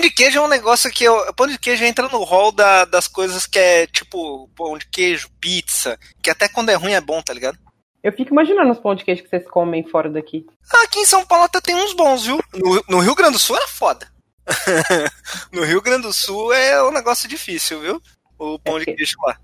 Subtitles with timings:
[0.00, 1.34] Pão de queijo é um negócio que eu.
[1.34, 5.28] Pão de queijo entra no hall da, das coisas que é tipo pão de queijo,
[5.38, 7.58] pizza, que até quando é ruim é bom, tá ligado?
[8.02, 10.46] Eu fico imaginando os pão de queijo que vocês comem fora daqui.
[10.84, 12.42] Aqui em São Paulo até tem uns bons, viu?
[12.54, 14.08] No, no Rio Grande do Sul era foda.
[15.52, 18.00] no Rio Grande do Sul é um negócio difícil, viu?
[18.38, 19.38] O pão É de que- queijo lá.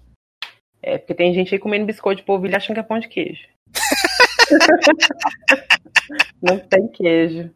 [0.82, 3.42] É, porque tem gente aí comendo biscoito de polvilho achando que é pão de queijo.
[6.40, 7.50] Não tem queijo.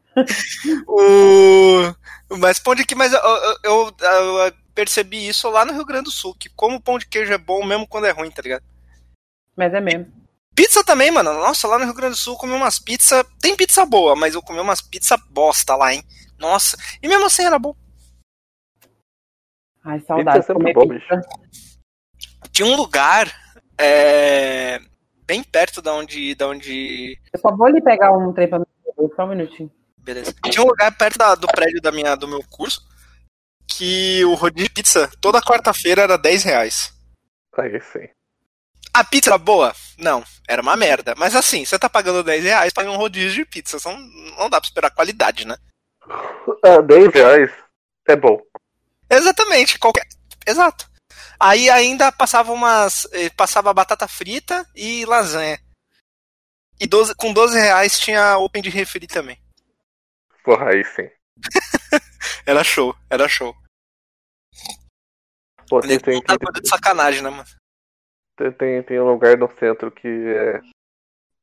[0.87, 1.95] O...
[2.39, 6.05] Mas pão de queijo, mas eu, eu- eu- eu percebi isso lá no Rio Grande
[6.05, 8.41] do Sul, que como o pão de queijo é bom mesmo quando é ruim, tá
[8.43, 8.63] ligado?
[9.57, 10.11] Mas é mesmo.
[10.55, 11.33] Pizza também, mano.
[11.35, 13.25] Nossa, lá no Rio Grande do Sul eu comi umas pizzas.
[13.41, 16.03] Tem pizza boa, mas eu comi umas pizza bosta lá, hein?
[16.39, 16.77] Nossa.
[17.03, 17.75] E mesmo assim era bom.
[19.85, 20.39] Ai, Pizza saudade.
[20.39, 21.21] é sempre comer bom, pizza.
[22.53, 23.33] Tinha um lugar
[23.79, 24.79] é,
[25.25, 27.19] bem perto da onde, da onde.
[27.33, 28.65] Eu só vou ali pegar um trem pra mim.
[29.17, 29.71] Só um minutinho.
[30.03, 30.35] Beleza.
[30.51, 32.83] Tinha um lugar perto da- do prédio da minha, do meu curso
[33.67, 36.93] que o rodízio de pizza toda quarta-feira era 10 reais.
[37.57, 38.09] Aí sim.
[38.93, 39.73] A pizza era boa?
[39.99, 41.15] Não, era uma merda.
[41.17, 43.79] Mas assim, você tá pagando 10 reais pra um rodízio de pizza.
[43.79, 44.01] Só Não,
[44.37, 45.57] não dá pra esperar qualidade, né?
[46.65, 47.51] Ah, 10 reais
[48.09, 48.41] é bom.
[49.09, 50.07] Exatamente, qualquer.
[50.47, 50.89] Exato.
[51.39, 53.07] Aí ainda passava umas.
[53.13, 55.59] eh, Passava batata frita e lasanha.
[56.81, 59.39] E 12, com 12 reais tinha open de refri também.
[60.51, 61.09] Porra, aí sim.
[62.45, 63.55] Era show, era show.
[65.69, 67.45] Pô, tem, tem, tem, de sacanagem, né, mano?
[68.37, 70.61] tem, tem, tem um lugar no centro que é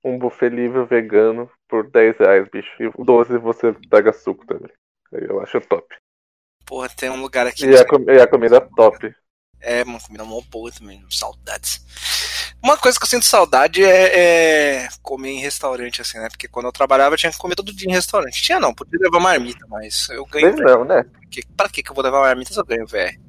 [0.04, 2.70] um buffet livre vegano por 10 reais, bicho.
[2.84, 4.74] E 12 você pega suco também.
[5.14, 5.96] Aí eu acho top.
[6.66, 7.66] Porra, tem um lugar aqui.
[7.66, 9.16] E a, com- e a comida top.
[9.62, 11.82] É, uma comida mó boa também, saudades.
[12.62, 16.28] Uma coisa que eu sinto saudade é, é comer em restaurante, assim, né?
[16.30, 18.42] Porque quando eu trabalhava eu tinha que comer todo dia em restaurante.
[18.42, 20.56] Tinha não, podia levar marmita, mas eu ganho.
[20.58, 21.06] Não, né?
[21.30, 23.20] Que, pra que que eu vou levar marmita se eu ganho, velho?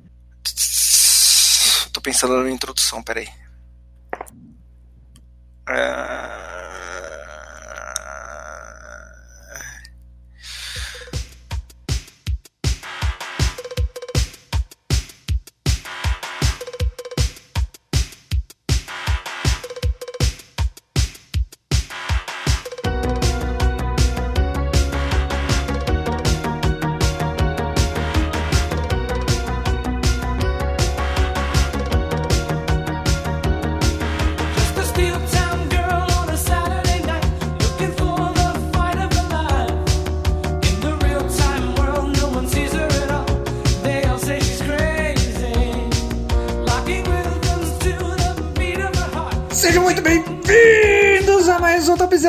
[1.93, 3.29] Tô pensando na introdução, peraí.
[5.67, 6.78] Ah,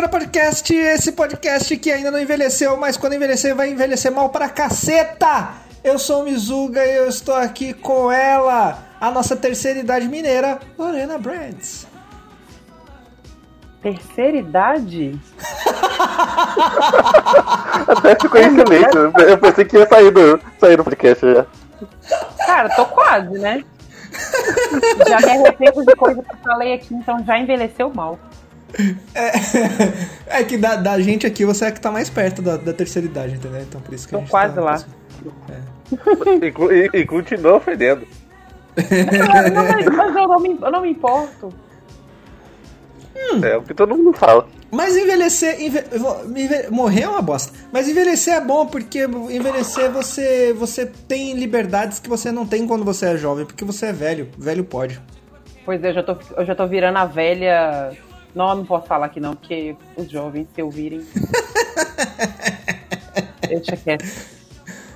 [0.09, 0.73] Podcast.
[0.73, 5.49] Esse podcast que ainda não envelheceu, mas quando envelhecer vai envelhecer mal pra caceta.
[5.83, 10.59] Eu sou o Mizuga e eu estou aqui com ela, a nossa terceira idade mineira,
[10.77, 11.87] Lorena Brands.
[13.81, 15.17] Terceira idade?
[17.87, 18.97] Até ficou excelente.
[19.27, 21.45] Eu pensei que ia sair do, sair do podcast já.
[22.45, 23.63] Cara, tô quase, né?
[25.07, 28.19] Já me arrependo de coisa que eu falei aqui, então já envelheceu mal.
[29.15, 29.31] É,
[30.39, 33.07] é que da, da gente aqui você é que tá mais perto da, da terceira
[33.07, 33.61] idade, entendeu?
[33.61, 34.83] Então por isso que a Tô gente quase tá- lá.
[36.41, 38.07] E, cu- e, e continua ofendendo.
[38.77, 41.53] Não, mas, mas eu, não me, eu não me importo.
[43.43, 44.47] É o que todo mundo fala.
[44.71, 45.59] Mas envelhecer.
[45.61, 45.83] enve-
[46.35, 47.51] enve- morrer é uma bosta.
[47.71, 52.85] Mas envelhecer é bom, porque envelhecer você, você tem liberdades que você não tem quando
[52.85, 54.29] você é jovem, porque você é velho.
[54.37, 55.01] Velho pode.
[55.65, 57.91] Pois é, eu já tô, eu já tô virando a velha.
[58.33, 61.05] Não, não posso falar aqui não, porque os jovens, se ouvirem.
[63.47, 64.05] Deixa quieto.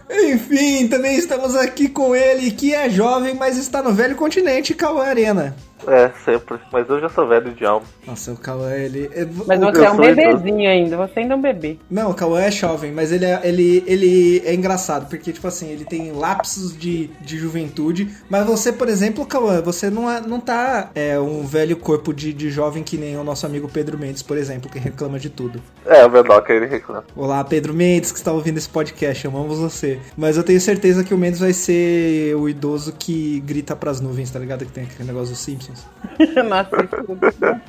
[0.09, 5.05] Enfim, também estamos aqui com ele, que é jovem, mas está no velho continente, Cauã
[5.05, 5.55] Arena.
[5.87, 6.57] É, sempre.
[6.71, 7.85] Mas eu já sou velho de alma.
[8.07, 9.09] Nossa, o Cauã, ele.
[9.13, 10.15] é- Mas o- você eu é um idoso.
[10.15, 11.77] bebezinho ainda, você ainda é um bebê.
[11.89, 15.69] Não, o Cauã é jovem, mas ele é, ele, ele é engraçado, porque, tipo assim,
[15.69, 20.39] ele tem lapsos de, de juventude, mas você, por exemplo, Cauã, você não, é, não
[20.39, 24.21] tá é, um velho corpo de, de jovem que nem o nosso amigo Pedro Mendes,
[24.21, 25.61] por exemplo, que reclama de tudo.
[25.85, 27.03] É, o Vedoca ele reclama.
[27.15, 29.99] Olá, Pedro Mendes, que está ouvindo esse podcast, amamos você.
[30.17, 34.31] Mas eu tenho certeza que o Mendes vai ser o idoso que grita pras nuvens,
[34.31, 34.65] tá ligado?
[34.65, 35.72] Que tem aquele negócio dos Simpsons.
[35.73, 35.87] Simpsons.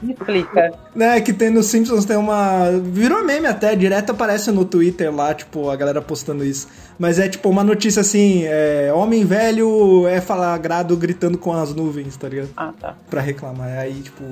[0.09, 0.73] Explica.
[0.95, 2.71] Né, que tem nos Simpsons tem uma.
[2.83, 6.69] Virou meme até, direto aparece no Twitter lá, tipo, a galera postando isso.
[6.99, 12.17] Mas é tipo uma notícia assim: é, homem velho é flagrado gritando com as nuvens,
[12.17, 12.51] tá ligado?
[12.57, 12.95] Ah, tá.
[13.11, 13.79] Pra reclamar.
[13.79, 14.23] Aí, tipo.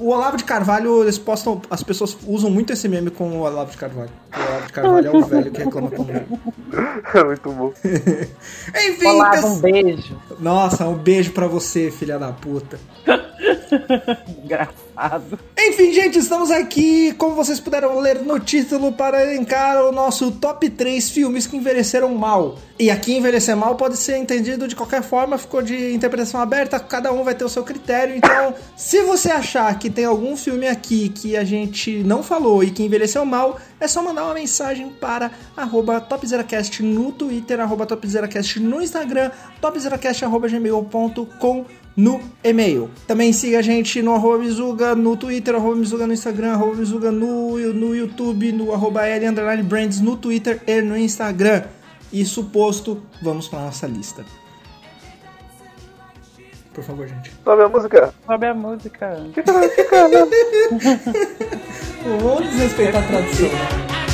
[0.00, 1.60] O Olavo de Carvalho, eles postam.
[1.68, 4.10] As pessoas usam muito esse meme com o Olavo de Carvalho.
[4.32, 6.24] O Olavo de Carvalho é o velho que reclama com ele.
[7.14, 7.72] É muito bom.
[7.84, 10.16] Enfim, pes- um beijo.
[10.38, 12.78] Nossa, um beijo pra você, filha da puta.
[14.44, 15.38] Engraçado.
[15.56, 20.68] Enfim, gente, estamos aqui, como vocês puderam ler no título, para elencar o nosso top
[20.70, 22.58] 3 filmes que envelheceram mal.
[22.78, 27.12] E aqui envelhecer mal pode ser entendido de qualquer forma, ficou de interpretação aberta, cada
[27.12, 28.16] um vai ter o seu critério.
[28.16, 32.70] Então, se você achar que tem algum filme aqui que a gente não falou e
[32.70, 38.60] que envelheceu mal, é só mandar uma mensagem para arroba topzeracast no Twitter, arroba topzeracast
[38.60, 39.30] no Instagram,
[39.60, 41.66] topzeracast.gmail.com
[41.98, 42.88] no e-mail.
[43.08, 47.10] Também siga a gente no arroba Mizuga, no Twitter, arroba Mizuga no Instagram, arroba Mizuga
[47.10, 51.64] no, no YouTube, no arroba L underline Brands no Twitter e no Instagram.
[52.12, 54.24] Isso posto, vamos para nossa lista.
[56.72, 57.32] Por favor, gente.
[57.44, 58.14] Sabe a música?
[58.24, 59.26] Sobe a música.
[62.22, 64.07] Vamos desrespeitar a tradução.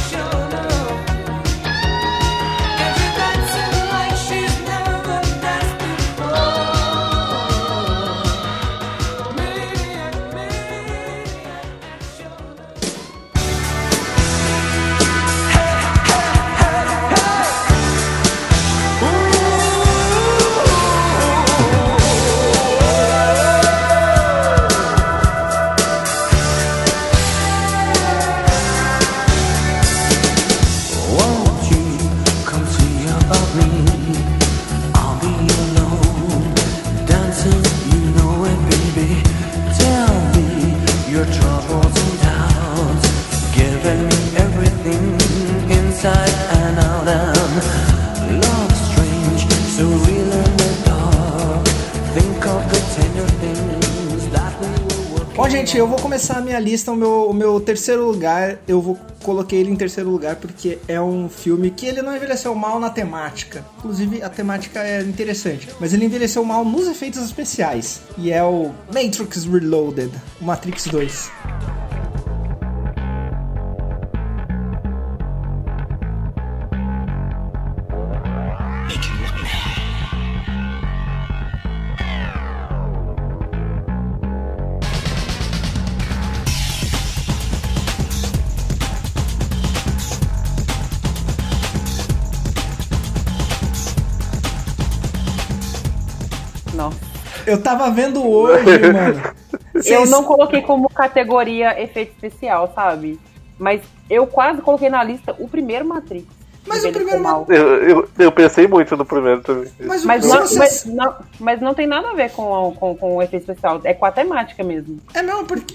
[41.66, 43.06] Troubles and doubts,
[44.36, 45.04] everything
[45.70, 47.08] inside and out.
[47.08, 49.42] And love strange,
[50.84, 51.66] dark.
[52.14, 54.68] Think of the tender things that we
[55.14, 55.24] were.
[55.36, 56.92] Bom, gente, eu vou começar a minha lista.
[56.92, 61.00] O meu, o meu terceiro lugar, eu vou coloquei ele em terceiro lugar porque é
[61.00, 63.64] um filme que ele não envelheceu mal na temática.
[63.78, 65.68] Inclusive, a temática é interessante.
[65.80, 68.02] Mas ele envelheceu mal nos efeitos especiais.
[68.18, 71.30] E é o Matrix Reloaded, Matrix 2.
[97.46, 99.22] Eu tava vendo hoje, mano.
[99.84, 103.18] Eu não coloquei como categoria efeito especial, sabe?
[103.58, 103.80] Mas
[104.10, 106.26] eu quase coloquei na lista o primeiro Matrix.
[106.66, 107.44] Mas o primeiro mal.
[107.48, 109.70] Eu, eu, eu pensei muito no primeiro também.
[109.80, 112.96] Mas, o- Mas não, vocês- mas, não, mas não tem nada a ver com, com,
[112.96, 113.80] com o efeito especial.
[113.84, 114.98] É com a temática mesmo.
[115.12, 115.74] É, não, porque.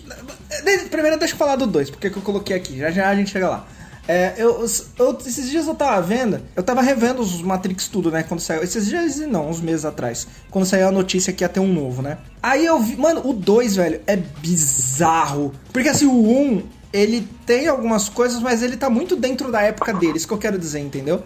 [0.90, 2.80] Primeiro deixa eu falar do 2, porque que eu coloquei aqui.
[2.80, 3.66] Já já a gente chega lá.
[4.12, 4.66] É, eu,
[4.98, 8.24] eu- esses dias eu tava vendo, eu tava revendo os Matrix tudo, né?
[8.24, 8.64] Quando saiu.
[8.64, 10.26] Esses dias não, uns meses atrás.
[10.50, 12.18] Quando saiu a notícia que ia ter um novo, né?
[12.42, 12.98] Aí eu vi.
[12.98, 15.54] Mano, o 2, velho, é bizarro.
[15.72, 16.42] Porque assim, o 1.
[16.42, 20.34] Um, ele tem algumas coisas, mas ele tá muito dentro da época dele, isso que
[20.34, 21.24] eu quero dizer, entendeu?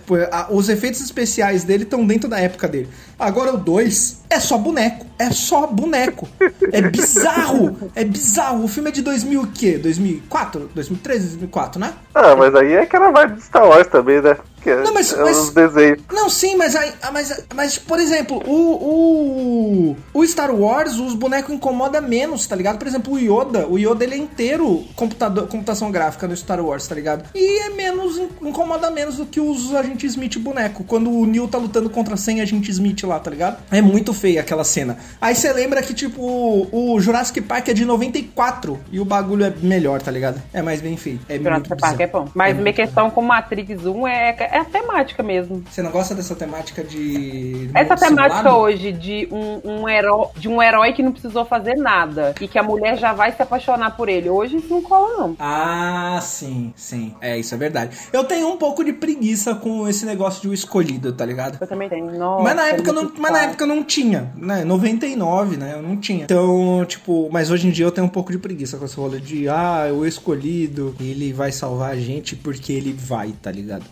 [0.50, 2.90] Os efeitos especiais dele estão dentro da época dele.
[3.18, 6.28] Agora o 2 é só boneco, é só boneco.
[6.72, 8.64] É bizarro, é bizarro.
[8.64, 9.78] O filme é de 2000 o quê?
[9.78, 10.70] 2004?
[10.74, 11.94] 2013, 2004, né?
[12.14, 14.38] Ah, mas aí é aquela vibe de Star Wars também, né?
[14.64, 16.00] Que é, Não, mas- é mas- desenhos.
[16.12, 21.14] Não, sim, mas, aí, ah, mas, mas por exemplo, o, o, o Star Wars, os
[21.14, 22.78] bonecos incomodam menos, tá ligado?
[22.78, 26.88] Por exemplo, o Yoda, o Yoda ele é inteiro computador, computação gráfica no Star Wars,
[26.88, 27.26] tá ligado?
[27.36, 31.58] E é menos, incomoda menos do que os agentes Smith boneco, quando o Neo tá
[31.58, 33.58] lutando contra 100 agentes Smith lá, tá ligado?
[33.72, 34.98] É muito feia aquela cena.
[35.20, 39.46] Aí você lembra que, tipo, o, o Jurassic Park é de 94 e o bagulho
[39.46, 40.42] é melhor, tá ligado?
[40.54, 41.26] É mais bem feito.
[41.28, 42.30] É muito Jurassic Park é bom.
[42.34, 45.64] Mas É minha questão com Matrix 1 é, é a temática mesmo.
[45.70, 47.72] Você não gosta dessa temática de.
[47.74, 48.62] Essa temática simulado?
[48.62, 52.60] hoje de um, um herói, de um herói que não precisou fazer nada e que
[52.60, 54.30] a mulher já vai se apaixonar por ele.
[54.30, 55.36] Hoje isso não cola, não.
[55.40, 57.16] Ah, sim, sim.
[57.20, 57.98] É, isso é verdade.
[58.14, 61.58] Eu tenho um pouco de preguiça com esse negócio de o escolhido, tá ligado?
[61.60, 62.12] Eu também tenho.
[62.12, 64.64] Nossa, mas na época é não, mas na época não tinha, né?
[64.64, 65.74] 99, né?
[65.74, 66.26] Eu não tinha.
[66.26, 69.20] Então, tipo, mas hoje em dia eu tenho um pouco de preguiça com esse rolê
[69.20, 73.86] de ah, o escolhido, ele vai salvar a gente porque ele vai, tá ligado?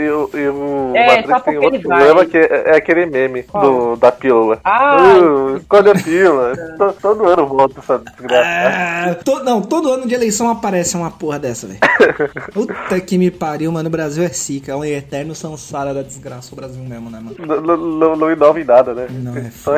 [0.00, 3.96] E o, e o É, Matrix tem outro problema que é, é aquele meme do,
[3.96, 4.58] da pílula.
[4.64, 6.56] Ah, Uh, escolhe a pílula.
[6.78, 8.48] To- todo ano volta essa desgraça.
[8.48, 11.78] Ah, to- não, todo ano de eleição aparece uma porra dessa, velho.
[12.52, 13.88] Puta que me pariu, mano.
[13.88, 14.72] O Brasil é zica.
[14.72, 17.36] É um eterno samsara da desgraça o Brasil mesmo, né, mano?
[17.62, 19.06] Não, não, inova em nada, né?
[19.10, 19.72] Não é Só.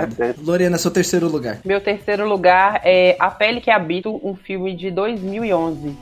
[0.44, 1.58] Lorena, seu terceiro lugar.
[1.64, 5.96] Meu terceiro lugar é A Pele que Habito, um filme de 2011.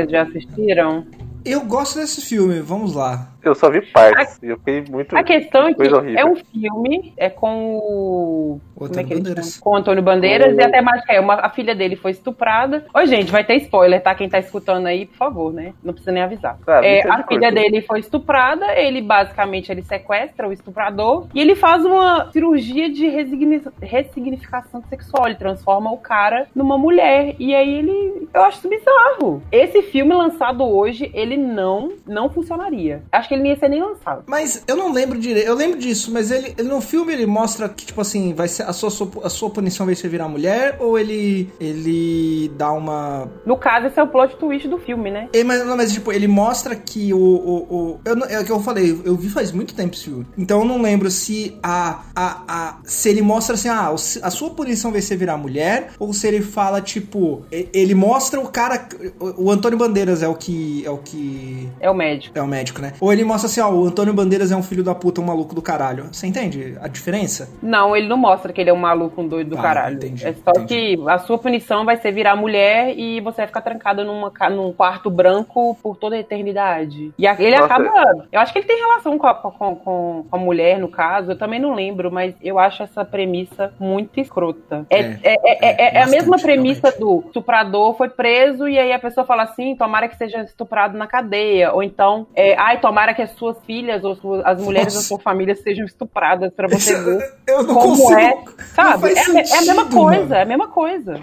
[0.00, 1.06] Vocês já assistiram?
[1.44, 3.34] Eu gosto desse filme, vamos lá.
[3.42, 4.38] Eu só vi partes.
[4.42, 5.16] E eu fiquei muito.
[5.16, 6.18] A questão é que horrível.
[6.18, 8.60] é um filme, é com o.
[8.74, 9.58] O como é Antônio que Bandeiras.
[9.58, 12.84] Com o Antônio Bandeiras O- e a temática é: uma, a filha dele foi estuprada.
[12.94, 14.14] Ô, gente, vai ter spoiler, tá?
[14.14, 15.72] Quem tá escutando aí, por favor, né?
[15.82, 16.58] Não precisa nem avisar.
[16.66, 21.54] Ah, É, a filha dele foi estuprada, ele basicamente ele sequestra o estuprador e ele
[21.54, 25.26] faz uma cirurgia de resigni- ressignificação sexual.
[25.26, 27.34] Ele transforma o cara numa mulher.
[27.38, 28.28] E aí ele.
[28.32, 29.42] Eu acho isso bizarro.
[29.50, 33.02] Esse filme lançado hoje, ele não, não funcionaria.
[33.12, 34.24] Acho que ele não ia ser nem lançado.
[34.26, 35.46] Mas eu não lembro direito.
[35.46, 38.64] Eu lembro disso, mas ele, ele no filme ele mostra que, tipo assim, vai ser
[38.64, 38.90] a sua,
[39.22, 43.28] a sua punição vai ser virar mulher ou ele ele dá uma.
[43.46, 45.28] No caso, esse é o plot twist do filme, né?
[45.32, 47.18] É, mas, não, mas tipo, ele mostra que o.
[47.18, 50.26] o, o eu, é o que eu falei, eu vi faz muito tempo esse filme.
[50.36, 52.02] Então eu não lembro se a.
[52.14, 56.12] a, a se ele mostra assim, ah, a sua punição vai ser virar mulher, ou
[56.12, 58.88] se ele fala, tipo, ele mostra o cara.
[59.20, 60.84] O, o Antônio Bandeiras é o que.
[60.84, 61.68] É o que.
[61.78, 62.36] É o médico.
[62.36, 62.94] É o médico, né?
[63.00, 65.54] Ou ele mostra assim, ó, o Antônio Bandeiras é um filho da puta, um maluco
[65.54, 66.08] do caralho.
[66.12, 67.48] Você entende a diferença?
[67.62, 69.96] Não, ele não mostra que ele é um maluco, um doido do Ah, caralho.
[69.96, 70.96] entendi, é só entendi.
[70.96, 74.72] que a sua punição vai ser virar mulher e você vai ficar trancado numa, num
[74.72, 77.12] quarto branco por toda a eternidade.
[77.18, 77.74] E a- ele Nossa.
[77.74, 78.26] acaba.
[78.30, 81.32] Eu acho que ele tem relação com a, com, com- com a mulher, no caso.
[81.32, 84.86] Eu também não lembro, mas eu acho essa premissa muito escrota.
[84.90, 87.00] É, É, é, é, é- é a bastante, mesma premissa realmente.
[87.00, 91.06] do estuprador foi preso e aí a pessoa fala assim: tomara que seja estuprado na
[91.06, 91.72] cadeia.
[91.72, 95.08] Ou então, é, ai, tomara que as suas filhas ou suas- as mulheres da Nossa.
[95.08, 98.12] sua família sejam estupradas pra você ver Eu não como consigo.
[98.20, 99.08] é, sabe?
[99.08, 100.34] É, é a mesma sentido, coisa, mano.
[100.34, 101.18] é a mesma coisa.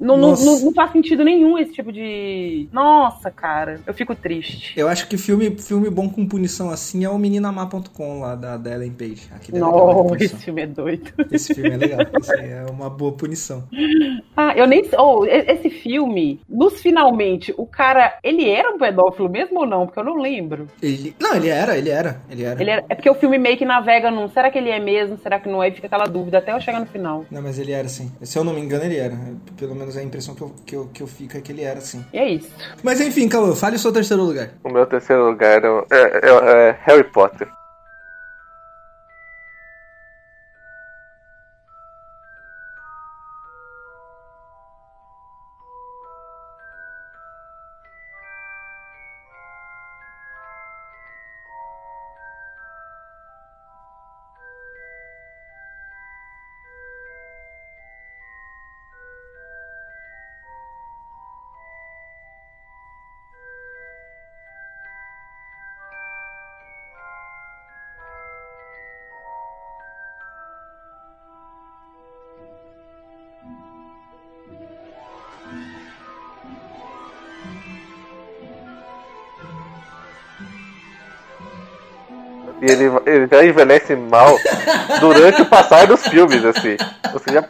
[0.00, 2.68] Não, não, não, não faz sentido nenhum esse tipo de.
[2.72, 4.72] Nossa, cara, eu fico triste.
[4.78, 8.72] Eu acho que filme, filme bom com punição assim é o meninamar.com lá da, da
[8.72, 9.28] Ellen Page.
[9.48, 11.12] É legal, né, Nossa, esse filme é doido.
[11.30, 12.00] Esse filme é legal.
[12.44, 13.64] É uma boa punição.
[14.36, 14.84] Ah, eu nem.
[14.98, 19.86] Oh, esse filme, nos finalmente, o cara, ele era um pedófilo mesmo ou não?
[19.86, 20.66] Porque eu não lembro.
[20.82, 22.60] Ele, não, ele era, ele era, ele era.
[22.60, 24.28] Ele era, é porque o filme meio que navega num.
[24.28, 25.16] Será que ele é mesmo?
[25.18, 25.68] Será que não é?
[25.68, 27.24] E fica aquela dúvida até eu chegar no final.
[27.30, 28.12] Não, mas ele era sim.
[28.22, 29.14] Se eu não me engano, ele era.
[29.56, 31.80] Pelo menos a impressão que eu, que eu, que eu fico é que ele era
[31.80, 32.04] sim.
[32.12, 32.50] E é isso.
[32.82, 34.50] Mas enfim, Cauã, fale o seu terceiro lugar.
[34.62, 37.48] O meu terceiro lugar é, é- é- é Harry Potter.
[82.64, 84.38] E ele, ele já envelhece mal
[84.98, 86.78] durante o passar dos filmes, assim.
[87.12, 87.44] Você já.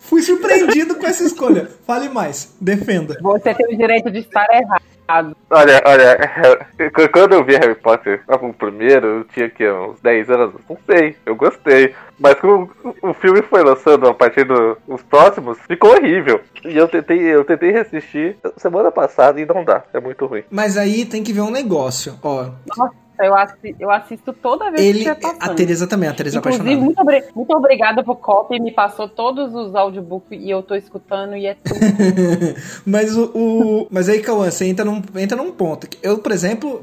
[0.00, 1.68] Fui surpreendido com essa escolha.
[1.86, 3.18] Fale mais, defenda.
[3.20, 5.36] Você tem o direito de estar errado.
[5.50, 6.68] Olha, olha,
[7.12, 11.14] quando eu vi Harry Potter o primeiro, eu tinha que uns 10 anos, não sei,
[11.26, 11.94] eu gostei.
[12.18, 12.70] Mas como
[13.02, 16.40] o filme foi lançando a partir dos próximos, ficou horrível.
[16.64, 20.44] E eu tentei, eu tentei resistir semana passada e não dá, é muito ruim.
[20.50, 22.46] Mas aí tem que ver um negócio, ó.
[22.74, 25.50] Nossa, eu, assi- eu assisto toda vez Ele, que estiver passando.
[25.50, 26.84] a Teresa também, a Teresa é Inclusive, apaixonada.
[26.84, 31.36] muito, obri- muito obrigada pro copy, me passou todos os audiobooks e eu tô escutando
[31.36, 31.78] e é tudo.
[32.86, 35.86] mas o, o- mas aí, Cauã, você entra num, entra num ponto.
[36.02, 36.82] Eu, por exemplo,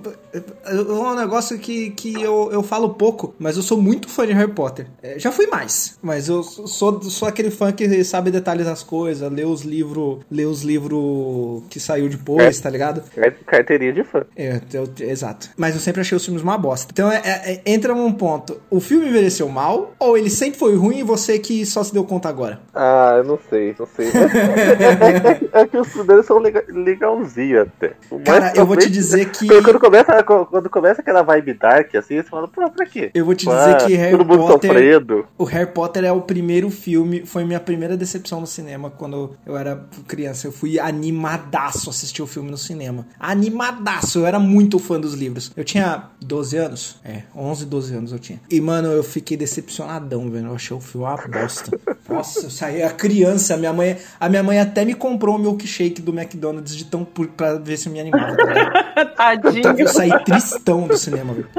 [0.66, 4.34] é um negócio que, que eu, eu falo pouco, mas eu sou muito fã de
[4.34, 4.88] Harry Potter.
[5.02, 9.32] É, já fui mais, mas eu sou, sou aquele fã que sabe detalhes das coisas,
[9.32, 12.62] lê os livros, lê os livros que saiu depois, É.
[12.64, 13.02] tá ligado?
[13.12, 14.24] Car- Carteirinha de fã.
[14.36, 15.50] É, eu- exato.
[15.58, 16.88] Mas eu sempre achei os filmes uma bosta.
[16.94, 18.62] Então é- é- é- entra num ponto.
[18.70, 22.04] O filme envelheceu mal, ou ele sempre foi ruim e você que só se deu
[22.04, 22.60] conta agora?
[22.74, 24.08] Ah, eu não sei, não sei.
[25.54, 27.94] é, que os primeiros são lega, legalzinhos até.
[28.10, 31.94] O mais Cara, eu vou te dizer que- Quando, começa, quando começa aquela vibe dark,
[31.96, 33.12] assim, você fala, pô, pra quê?
[33.14, 34.70] Eu vou te Ah, dizer que Harry Todo mundo Potter.
[34.72, 35.26] sofrendo.
[35.38, 39.58] O Harry Potter é o primeiro filme, foi minha primeira decepção no cinema quando eu
[39.58, 40.48] era criança.
[40.48, 43.06] Eu fui animadaço assistir o filme no cinema.
[43.20, 45.52] Animadaço, eu era muito fã dos livros.
[45.56, 48.40] Eu tinha 12 anos, é, 11, 12 anos eu tinha.
[48.50, 50.48] E, mano, eu fiquei decepcionadão, velho.
[50.48, 51.80] Eu achei o filme uma bosta.
[52.08, 55.40] Nossa, eu saí a criança, a minha mãe, a minha mãe até me comprou o
[55.40, 58.36] milkshake do McDonald's de tão por, pra ver se eu me animava.
[58.38, 59.06] tá?
[59.18, 61.50] Tadinho, Eu saí tristão do cinema, velho.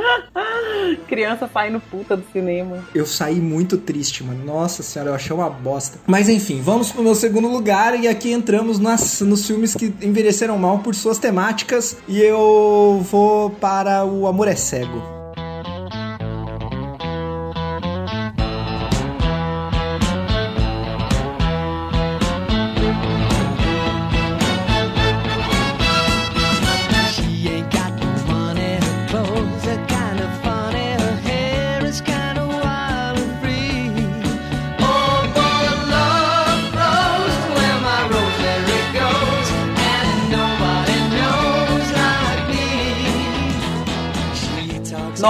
[1.08, 2.78] criança saindo puta do cinema.
[2.94, 4.44] Eu saí muito triste, mano.
[4.44, 5.98] Nossa senhora, eu achei uma bosta.
[6.06, 10.56] Mas enfim, vamos pro meu segundo lugar e aqui entramos nas, nos filmes que envelheceram
[10.58, 11.96] mal por suas temáticas.
[12.06, 15.21] E eu vou para O Amor é Cego.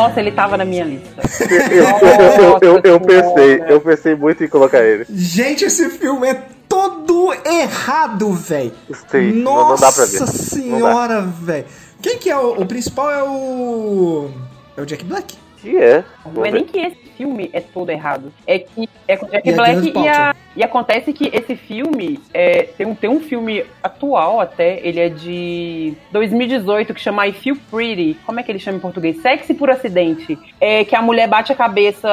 [0.03, 1.23] Nossa, ele tava na minha lista.
[1.73, 5.05] Eu, eu, eu, eu pensei, eu pensei muito em colocar ele.
[5.11, 8.73] Gente, esse filme é todo errado, velho.
[9.11, 10.21] Sim, não- não Nossa dá pra ver.
[10.21, 11.65] Não senhora, velho.
[12.01, 13.11] Quem que é o, o principal?
[13.11, 14.31] É o.
[14.77, 15.37] É o Jack Black?
[15.59, 16.05] Que é?
[16.35, 18.33] Não é nem que esse filme é todo errado.
[18.47, 22.65] É que é com Jack E Black e, a- e acontece que esse filme é,
[22.77, 27.57] tem, um, tem um filme atual até, ele é de 2018 que chama I Feel
[27.71, 28.17] Pretty.
[28.27, 29.21] Como é que ele chama em português?
[29.23, 30.39] Sexy por acidente.
[30.61, 32.09] É que a mulher bate a cabeça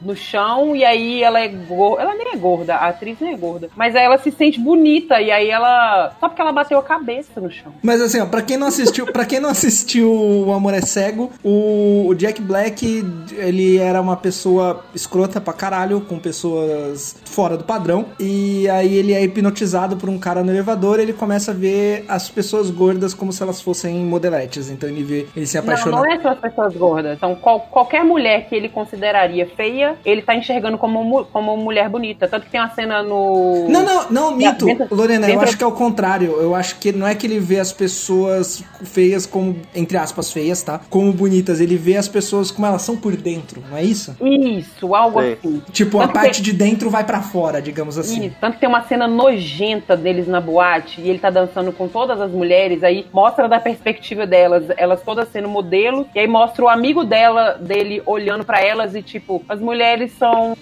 [0.00, 2.02] no chão e aí ela é gorda.
[2.02, 3.68] Ela nem é gorda, a atriz nem é gorda.
[3.76, 6.12] Mas aí ela se sente bonita e aí ela.
[6.20, 7.72] Só porque ela bateu a cabeça no chão.
[7.82, 11.30] Mas assim, ó, pra quem não assistiu, para quem não assistiu O Amor é Cego,
[11.44, 13.04] o, o Jack Black,
[13.36, 19.12] ele era uma pessoa escrota pra caralho, com pessoas fora do padrão, e aí ele
[19.12, 23.14] é hipnotizado por um cara no elevador, e ele começa a ver as pessoas gordas
[23.14, 25.96] como se elas fossem modeletes, então ele vê, ele se apaixona.
[25.96, 27.16] Não, não é só as pessoas gordas.
[27.16, 32.28] Então, qual- qualquer mulher que ele consideraria feia, ele tá enxergando como, como mulher bonita.
[32.28, 33.66] Tanto que tem uma cena no.
[33.68, 34.66] Não, não, não, mito.
[34.66, 36.32] Dentro- Lorena, eu dentro- acho que é o contrário.
[36.40, 40.62] Eu acho que não é que ele vê as pessoas feias como, entre aspas, feias,
[40.62, 40.80] tá?
[40.90, 41.60] Como bonitas.
[41.60, 44.16] Ele vê as pessoas como elas são por dentro, não é isso?
[44.20, 45.32] Isso, algo Sim.
[45.32, 45.62] assim.
[45.72, 48.26] Tipo, a Tanto que- parte de dentro vai pra fora, digamos assim.
[48.26, 51.88] Isso, tanto que tem uma cena nojenta deles na boate e ele tá dançando com
[51.88, 56.64] todas as mulheres, aí mostra da perspectiva delas, elas todas sendo modelo, e aí mostra
[56.64, 59.79] o amigo dela, dele olhando pra elas e tipo, as mulheres
[60.18, 60.56] são.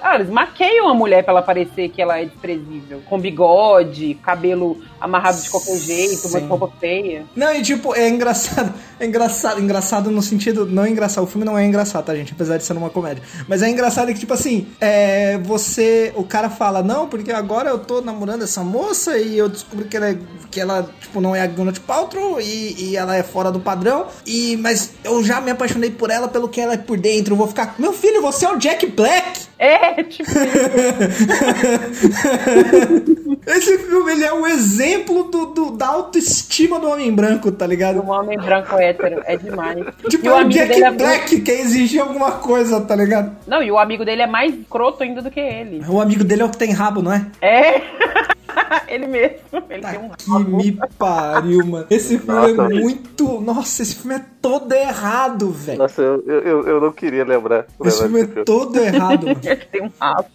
[0.00, 3.02] Ah, eles maqueiam a mulher pra ela parecer que ela é desprezível.
[3.08, 6.46] Com bigode, cabelo amarrado de qualquer jeito, uma Sim.
[6.46, 7.24] roupa feia.
[7.34, 8.72] Não, e tipo, é engraçado.
[8.98, 10.66] É engraçado, engraçado no sentido.
[10.66, 11.24] Não é engraçado.
[11.24, 12.34] O filme não é engraçado, tá, gente?
[12.34, 13.22] Apesar de ser uma comédia.
[13.48, 16.12] Mas é engraçado que, tipo assim, é, você.
[16.14, 19.96] O cara fala, não, porque agora eu tô namorando essa moça e eu descobri que
[19.96, 20.18] ela é.
[20.50, 24.06] Que ela, tipo, não é a Gwyneth Paltrow e, e ela é fora do padrão.
[24.26, 27.32] E, mas eu já me apaixonei por ela pelo que ela é por dentro.
[27.32, 27.76] Eu vou ficar.
[27.78, 29.40] Meu filho, você é o Jack Black!
[29.58, 30.30] É, tipo,
[33.46, 38.00] Esse filme, ele é o exemplo do, do- da autoestima do homem branco, tá ligado?
[38.00, 39.84] um homem branco hétero, é demais.
[40.08, 43.36] Tipo, é o Jack é Black quer exigir alguma coisa, tá ligado?
[43.46, 45.82] Não, e o amigo dele é mais escroto ainda do que ele.
[45.88, 47.26] O amigo dele é o que tem rabo, não é?
[47.42, 47.82] É.
[48.88, 49.36] ele mesmo.
[49.68, 51.86] Ele tem um Tá Que me pariu, mano.
[51.90, 53.40] Esse filme Nossa, é muito.
[53.40, 55.78] Nossa, esse filme é todo errado, velho.
[55.78, 57.66] Nossa, eu, eu, eu não queria lembrar.
[57.84, 58.44] Esse lembrar filme é filme.
[58.44, 59.40] todo errado, mano.
[59.44, 60.28] Ele tem um rabo.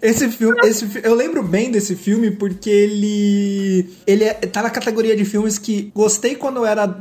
[0.00, 5.16] Esse filme, esse eu lembro bem desse filme porque ele ele é- tá na categoria
[5.16, 6.92] de filmes que gostei quando eu era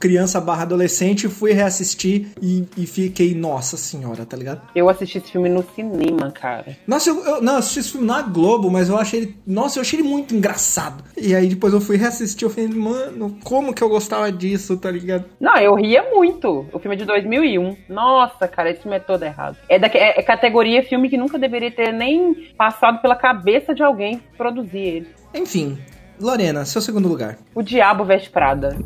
[0.00, 4.62] criança barra adolescente, fui reassistir e, e fiquei, nossa senhora, tá ligado?
[4.74, 6.76] Eu assisti esse filme no cinema, cara.
[6.86, 9.78] Nossa, eu, eu- não, eu assisti esse filme na Globo, mas eu achei ele, nossa,
[9.78, 11.04] eu achei ele muito engraçado.
[11.16, 14.90] E aí depois eu fui reassistir, eu falei, mano, como que eu gostava disso, tá
[14.90, 15.26] ligado?
[15.40, 16.66] Não, eu ria muito.
[16.72, 17.76] O filme é de 2001.
[17.88, 19.56] Nossa, cara, esse filme é todo errado.
[19.68, 23.82] É, da, é, é categoria filme que nunca deveria ter nem passado pela cabeça de
[23.82, 25.08] alguém produzir ele.
[25.34, 25.78] Enfim,
[26.20, 27.38] Lorena, seu segundo lugar.
[27.54, 28.76] O Diabo Veste Prada.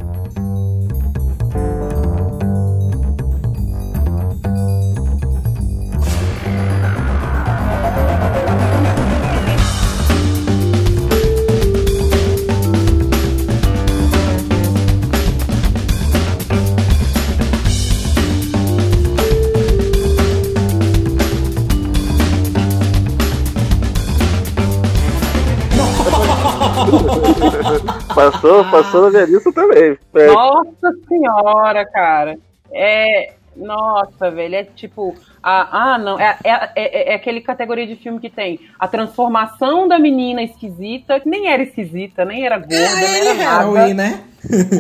[28.17, 29.99] Passou, passou na minha lista também.
[30.15, 32.39] É, Nossa senhora, cara.
[32.73, 33.35] É.
[33.55, 35.15] Nossa, velho, é tipo.
[35.43, 36.19] Ah, ah não.
[36.19, 41.21] É, é, é, é aquele categoria de filme que tem a transformação da menina esquisita,
[41.21, 43.51] que nem era esquisita, nem era gorda, nem era nada.
[43.51, 44.25] Haraway, né?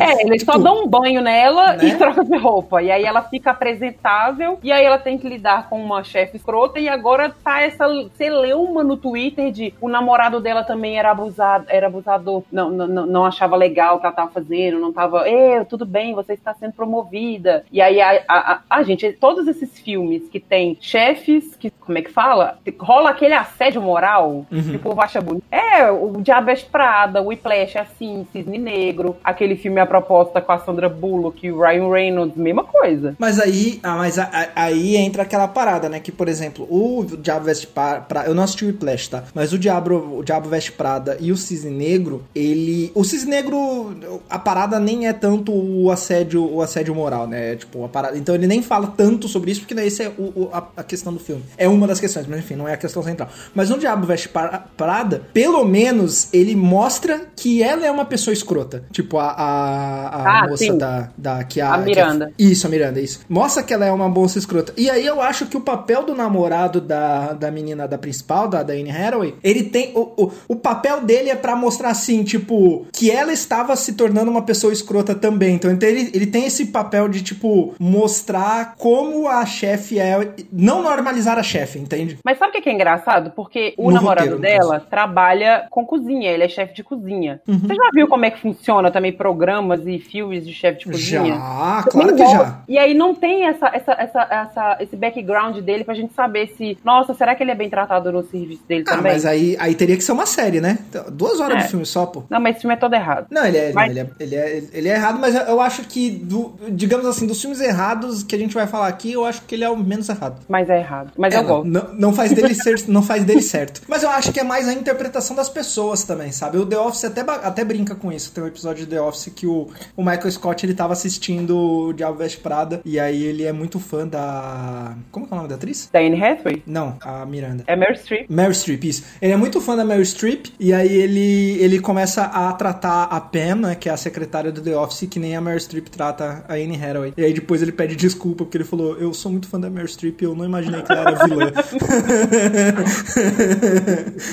[0.00, 1.84] É, eles só Tipo, dão um banho nela né?
[1.88, 2.82] e trocam de roupa.
[2.82, 6.78] E aí ela fica apresentável, e aí ela tem que lidar com uma chefe escrota,
[6.80, 11.86] e agora tá essa celeuma no Twitter de o namorado dela também era abusado, era
[11.86, 15.24] abusador, não, não, não- achava legal o que ela tava fazendo, não tava,
[15.68, 17.64] tudo bem, você está sendo promovida.
[17.72, 21.98] E aí, a, a, a- a gente, todos esses filmes que tem chefes, que, como
[21.98, 22.58] é que fala?
[22.78, 24.62] Rola aquele assédio moral, Uhum.
[24.70, 25.44] que o povo acha bonito.
[25.50, 30.52] É, o Diabo Veste Prada, o Whiplash, assim, Cisne Negro, aquele filme A Proposta com
[30.52, 33.14] a Sandra Bullock e Ryan Reynolds, mesma coisa.
[33.18, 36.00] Mas aí, ah, mas a- a- aí entra aquela parada, né?
[36.00, 38.24] Que, por exemplo, o Diabo Veste Prada.
[38.26, 39.24] Eu não assisti o Whiplash, tá?
[39.34, 42.90] Mas o Diabo, o Diabo Veste Prada e o Cisne Negro, ele.
[42.94, 43.94] O Cisne Negro,
[44.28, 47.52] a parada nem é tanto o assédio, o assédio moral, né?
[47.52, 48.16] É, Tipo, a parada.
[48.18, 50.82] Então ele nem fala tanto sobre isso, porque daí esse é o, o- a, a
[50.82, 51.42] questão do filme.
[51.56, 53.28] É uma das questões, mas enfim, não é a questão central.
[53.54, 58.32] Mas no Diabo Veste Pra- Prada, pelo menos ele mostra que ela é uma pessoa
[58.32, 58.84] escrota.
[58.90, 60.78] Tipo, a, a, a Ah, moça sim.
[60.78, 61.44] da, da.
[61.44, 62.32] Que a, A Miranda.
[62.36, 63.20] que a- isso, a Miranda, isso.
[63.28, 64.72] Mostra que ela é uma moça escrota.
[64.76, 68.62] E aí eu acho que o papel do namorado da, da menina da principal, da,
[68.62, 69.92] da Anne Hathaway, ele tem.
[69.94, 74.30] O, o, o papel dele é pra mostrar assim, tipo, que ela estava se tornando
[74.30, 75.54] uma pessoa escrota também.
[75.54, 80.34] Então ele, ele tem esse papel de, tipo, mostrar como a chefe é.
[80.52, 82.18] Não normalizar a chefe, entende?
[82.24, 83.30] Mas sabe o que é engraçado?
[83.34, 87.40] Porque o No namorado roteiro, dela trabalha com cozinha, ele é chefe de cozinha.
[87.46, 87.58] Uhum.
[87.58, 91.34] Você já viu como é que funciona também programas e filmes de chefe de cozinha?
[91.36, 92.60] Já, claro que já.
[92.66, 96.78] E aí não tem essa, essa, essa, essa- esse background dele pra gente saber se,
[96.84, 99.12] nossa, será que ele é bem tratado no serviço dele Ah, também?
[99.12, 100.78] mas aí, aí teria que ser uma série, né?
[101.12, 101.62] Duas horas É.
[101.64, 102.22] de filme só, pô.
[102.30, 103.26] Não, mas esse filme é todo errado.
[103.30, 106.10] Não, ele é, Mas- ele, é, ele, é, ele é errado, mas eu- acho que,
[106.10, 109.54] do, digamos assim, dos filmes errados que a gente vai falar aqui, eu acho que
[109.54, 110.40] ele é o menos errado.
[110.48, 111.12] Mas é errado.
[111.16, 111.66] Mas É, eu gosto.
[111.66, 113.82] Não, não faz dele ser, não faz dele certo.
[113.88, 116.58] Mas eu acho que é mais a interpretação das pessoas também, sabe?
[116.58, 118.30] O The Office até, até brinca com isso.
[118.32, 121.92] Tem um episódio de The Office que o, o Michael Scott ele tava assistindo o
[121.92, 124.94] Diabo Veste Prada e aí ele é muito fã da.
[125.10, 125.88] Como que é o nome da atriz?
[125.92, 126.62] Da Anne Hathaway?
[126.66, 127.64] Não, a Miranda.
[127.66, 128.30] É Meryl Streep.
[128.30, 129.04] Meryl Streep, isso.
[129.20, 133.20] Ele é muito fã da Meryl Streep e aí ele, ele começa a tratar a
[133.20, 136.44] Pam, né, que é a secretária do The Office, que nem a Meryl Streep trata
[136.48, 137.14] a Anne Hathaway.
[137.16, 139.88] E aí depois ele pede desculpa porque ele falou, eu sou muito fã da Meryl
[139.88, 141.52] Streep, eu não imaginei que ela era vilã.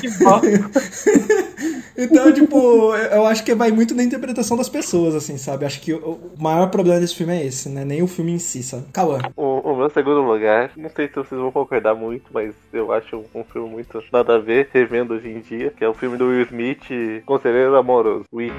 [0.01, 0.47] Que bosta.
[1.97, 5.65] então, tipo, eu acho que vai muito na interpretação das pessoas, assim, sabe?
[5.65, 7.85] Acho que o maior problema desse filme é esse, né?
[7.85, 8.85] Nem o filme em si, sabe?
[8.91, 9.19] Cauã.
[9.35, 13.23] O, o meu segundo lugar, não sei se vocês vão concordar muito, mas eu acho
[13.33, 16.27] um, filme muito nada a ver, revendo hoje em dia, que é o filme do
[16.27, 18.25] Will Smith, Conselheiro Amoroso.
[18.33, 18.53] Wick.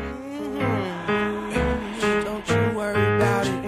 [2.25, 3.65] Don't you worry about it.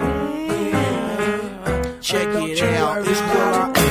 [2.01, 3.86] Check it out.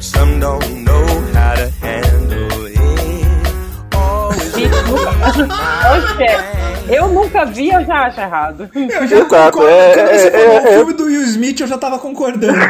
[0.00, 2.78] But some don't know how to handle it.
[3.94, 4.54] Always
[5.92, 6.24] Oxe,
[6.92, 8.68] Eu nunca vi, eu já acho errado.
[8.74, 9.68] Eu já Exato, concordo.
[9.68, 12.58] é- Quando você é- falou é- o filme do Will Smith, eu já tava concordando.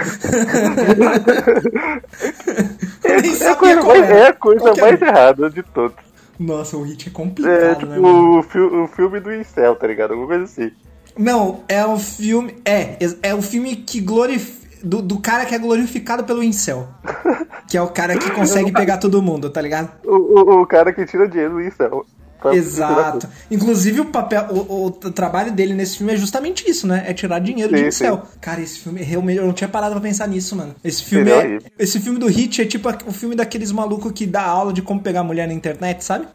[3.05, 4.19] Eu nem É a sabia coisa, mais, era.
[4.19, 5.97] é a coisa mais errada de todos.
[6.38, 9.87] Nossa, o Hit é É complicado, tipo né, o, fi- o filme do Incel, tá
[9.87, 10.11] ligado?
[10.12, 10.71] Alguma coisa assim.
[11.19, 12.57] Não, é o filme.
[12.64, 14.60] É, é o filme que glorifica.
[14.83, 16.88] Do, do cara que é glorificado pelo Incel.
[17.69, 19.90] Que é o cara que consegue pegar todo mundo, tá ligado?
[20.05, 22.05] O, o, o cara que tira dinheiro do Incel.
[22.40, 23.29] Pra- Exato.
[23.51, 27.05] Inclusive, o papel, o, o trabalho dele nesse filme é justamente isso, né?
[27.07, 28.23] É tirar dinheiro de Sim, incel.
[28.40, 29.37] Cara, esse filme realmente.
[29.38, 30.75] Eu não tinha parado pra pensar nisso, mano.
[30.83, 31.59] Esse filme é.
[31.79, 35.03] Esse filme do Hit é tipo o filme daqueles malucos que dá aula de como
[35.03, 36.27] pegar mulher na internet, sabe?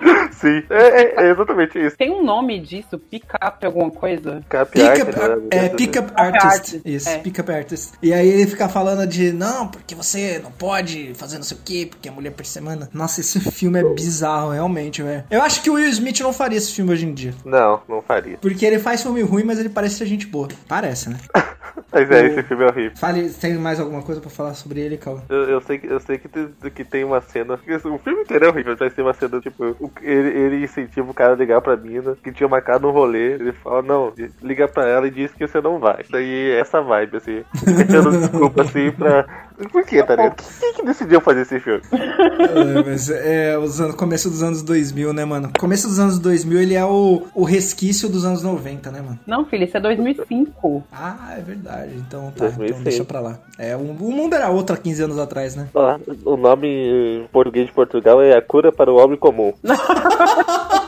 [0.32, 1.96] Sim, é, é- é exatamente isso.
[1.96, 2.98] Tem um nome disso?
[2.98, 4.42] Pick-up alguma coisa?
[4.48, 5.46] Cap Pick art, up, né?
[5.50, 6.46] é, pick up Pick-up artist.
[6.46, 7.18] artist, Isso, é.
[7.18, 7.92] pick up artist.
[8.02, 11.60] E aí ele fica falando de, não, porque você não pode fazer não sei o
[11.64, 12.88] quê, porque é mulher por semana.
[12.92, 15.24] Nossa, esse filme é bizarro, realmente, velho.
[15.30, 17.34] Eu acho que o Will Smith não faria esse filme hoje em dia.
[17.44, 18.36] Não, não faria.
[18.38, 20.48] Porque ele faz filme ruim, mas ele parece ser gente boa.
[20.68, 21.18] Parece, né?
[21.92, 22.96] Mas é, esse filme é horrível.
[22.96, 25.22] Fale, tem mais alguma coisa pra falar sobre ele, Cauã?
[25.28, 27.54] Eu, eu sei, que, eu sei que, tem, que tem uma cena.
[27.54, 31.32] O filme inteiro é horrível, mas tem uma cena, tipo, ele, ele incentiva o cara
[31.32, 33.34] a ligar pra mina, que tinha marcado um rolê.
[33.34, 36.04] Ele fala, não, liga pra ela e diz que você não vai.
[36.10, 37.44] Daí essa vibe, assim.
[37.86, 39.45] Tirando desculpa, assim, pra.
[39.72, 40.42] Por que, tá ligado?
[40.60, 41.80] Quem que decidiu fazer esse filme?
[41.92, 45.50] É, mas é os anos, começo dos anos 2000, né, mano?
[45.58, 49.18] Começo dos anos 2000, ele é o, o resquício dos anos 90, né, mano?
[49.26, 50.84] Não, filho, isso é 2005.
[50.92, 51.92] Ah, é verdade.
[51.96, 52.84] Então tá, então 2006.
[52.84, 53.38] deixa pra lá.
[53.58, 55.68] É, o, o mundo era outro há 15 anos atrás, né?
[55.74, 59.52] Ó, o nome em português de Portugal é A Cura para o Homem Comum.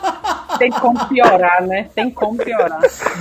[0.59, 1.89] Tem como piorar, né?
[1.95, 2.81] Tem como piorar.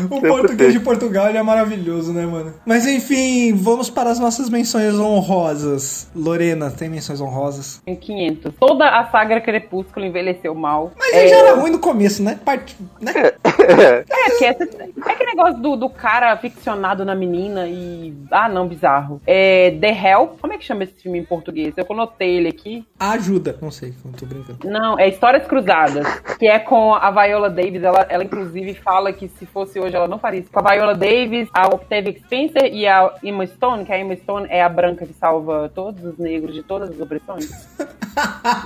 [0.10, 0.72] O português tem.
[0.72, 2.54] de Portugal ele é maravilhoso, né, mano?
[2.66, 6.10] Mas enfim, vamos para as nossas menções honrosas.
[6.16, 7.82] Lorena, tem menções honrosas?
[7.86, 8.54] Em 500.
[8.60, 10.92] Toda a saga Crepúsculo envelheceu mal.
[10.98, 12.40] Mas ele já era ruim no começo, né?
[12.44, 12.76] Part...
[13.00, 13.14] né?
[13.16, 14.04] É,
[14.38, 18.14] que esse, é aquele negócio do, do cara ficcionado na menina e.
[18.32, 19.22] Ah, não, bizarro.
[19.26, 20.40] É The Help.
[20.40, 21.74] Como é que chama esse filme em português?
[21.78, 22.86] Eu conotei ele aqui.
[23.00, 23.58] Ajuda.
[23.62, 24.60] Não sei, não tô brincando.
[24.66, 26.08] Não, é Histórias Cruzadas.
[26.38, 27.84] Que é com a Viola Davis.
[27.84, 30.50] Ela, ela inclusive, fala que se fosse hoje ela não faria isso.
[30.52, 34.48] Com a Viola Davis, a Octavia Spencer e a Emma Stone, que a Emma Stone
[34.50, 37.50] é a branca que salva todos os negros de todas as opressões.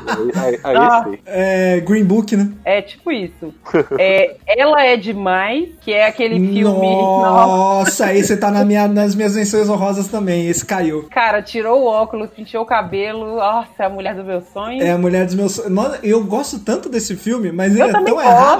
[0.08, 1.06] Aí, aí, aí Ah.
[1.26, 2.52] É, Green Book, né?
[2.63, 3.54] É tipo isso.
[4.00, 6.88] É, ela é demais, que é aquele filme.
[6.88, 8.06] Nossa.
[8.08, 10.47] Aí você tá na minha, nas minhas menções honrosas também.
[10.47, 11.08] Esse caiu.
[11.12, 13.36] Cara, tirou o óculos, pintou o cabelo.
[13.36, 14.84] Nossa, é a mulher dos meus sonhos.
[14.84, 15.54] É a mulher dos meus.
[15.54, 15.71] sonhos.
[15.71, 18.51] Mano, eu gosto tanto desse filme, mas ele eu é também tão gosto, errado.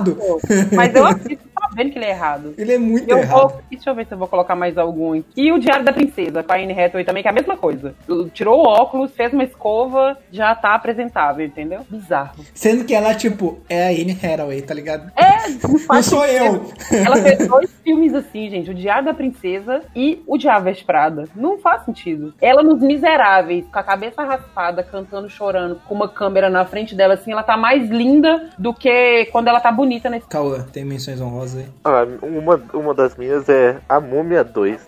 [0.76, 2.54] Mas eu assisto sabendo que ele é errado.
[2.58, 3.50] Ele é muito Eu errado.
[3.50, 5.22] vou, deixa eu ver se eu vou colocar mais algum.
[5.36, 7.96] E o Diário da Princesa, com a Anne Hathaway também, que é a mesma coisa.
[8.34, 11.82] Tirou o óculos, fez uma escova, já tá apresentável, entendeu?
[11.90, 12.44] Bizarro.
[12.54, 15.12] Sendo que ela, tipo, é a Anne Hathaway, tá ligado?
[15.16, 15.50] É,
[15.90, 16.66] não sou eu.
[16.92, 18.70] Ela fez dois filmes assim, gente.
[18.70, 21.26] O Diário da Princesa e O Diabo Veste Prada.
[21.36, 22.34] Não faz sentido.
[22.42, 27.14] Ela nos Miseráveis, com a cabeça raspada, cantando, chorando, com uma câmera na frente dela,
[27.14, 31.22] assim, ela tá mais linda do que quando ela tá bonita nesse Cauã, tem menções
[31.22, 34.80] honrosas Ah, uma, uma das minhas é A Múmia 2.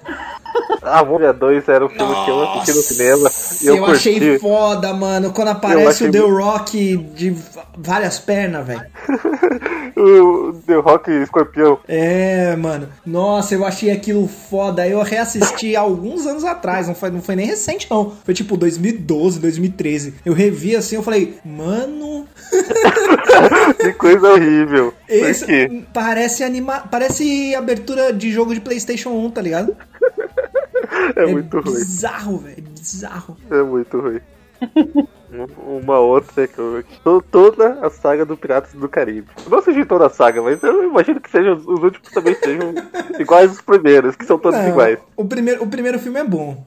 [0.81, 3.31] A Múmia 2 era um filme que eu assisti no cinema
[3.61, 4.09] e eu, eu curti.
[4.09, 5.31] achei foda, mano.
[5.31, 7.35] Quando aparece achei o The Rock de
[7.77, 8.85] várias pernas, velho.
[9.95, 11.79] o The Rock Escorpião.
[11.87, 12.89] É, mano.
[13.05, 14.87] Nossa, eu achei aquilo foda.
[14.87, 16.87] Eu reassisti alguns anos atrás.
[16.87, 18.13] Não foi, não foi nem recente, não.
[18.23, 20.15] Foi tipo 2012, 2013.
[20.25, 22.27] Eu revi assim, eu falei, mano.
[23.79, 24.91] Que coisa horrível.
[24.91, 25.13] Por quê?
[25.13, 26.62] Esse parece anima...
[26.89, 29.75] Parece abertura de jogo de PlayStation 1, tá ligado?
[31.15, 31.73] É muito ruim.
[31.73, 32.63] bizarro, velho.
[32.77, 33.37] Bizarro.
[33.49, 34.19] É muito ruim.
[35.31, 36.83] Um- Uma outra que eu.
[37.03, 39.27] to- Toda a saga do Piratas do Caribe.
[39.43, 42.73] Eu não assisti toda a saga, mas eu imagino que sejam, os últimos também sejam
[43.19, 44.99] iguais aos primeiros, que são todos Não, iguais.
[45.17, 46.63] O primeiro, o primeiro filme é bom.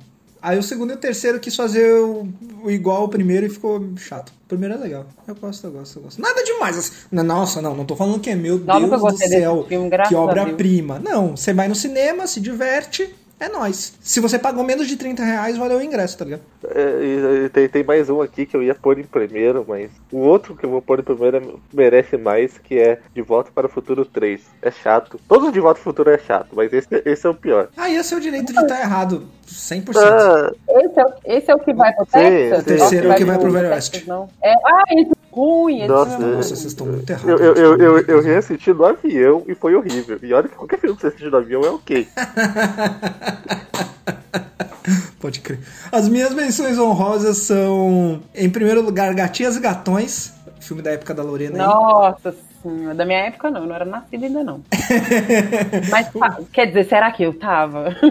[0.46, 2.28] Aí o segundo e o terceiro quis fazer o,
[2.62, 4.28] o igual ao primeiro e ficou chato.
[4.44, 5.04] O primeiro é legal.
[5.26, 6.22] Eu gosto, eu gosto, eu gosto.
[6.22, 6.78] Nada demais.
[6.78, 6.92] assim.
[7.11, 9.66] Nossa, não, não tô falando que é meu Não, Deus do céu.
[9.68, 11.00] filme, que obra-prima.
[11.00, 13.94] Não, você vai no cinema, se diverte, é nóis.
[14.01, 16.40] Se você pagou menos de 30 reais, valeu o ingresso, tá ligado?
[16.64, 20.57] É, tem, tem mais um aqui que eu ia pôr em primeiro, mas o outro
[20.57, 23.70] que eu vou pôr em primeiro é- merece mais, que é De Volta para o
[23.70, 24.40] Futuro 3.
[24.62, 25.20] É chato.
[25.29, 27.68] Todos De Volta para o Futuro é chato, mas esse, esse é o pior.
[27.77, 29.27] Aí esse é o direito de estar errado.
[29.46, 29.96] 100%.
[29.96, 32.61] Ah, Esse é, o- esse é o que vai pro Sim, Texas?
[32.61, 34.09] o terceiro é o que vai pro Velho Texas, Oeste.
[34.09, 34.29] Não.
[34.42, 35.81] É, ah, esse é ruim.
[35.81, 37.40] Esse Nossa, é Nossa, vocês estão muito eu, errados.
[37.40, 40.18] eu, eu, eu, eu reassisti no avião e foi horrível.
[40.22, 42.09] E olha que qualquer filme que você assiste no avião é ok.
[45.20, 45.61] Pode crer.
[45.92, 51.22] As minhas menções honrosas são, em primeiro lugar, Gatinhas e Gatões, filme da época da
[51.22, 52.14] Lorena aí.
[52.97, 53.62] Da minha época, não.
[53.62, 54.61] Eu não era nascida ainda, não.
[55.90, 56.09] Mas,
[56.53, 57.97] quer dizer, será que eu tava?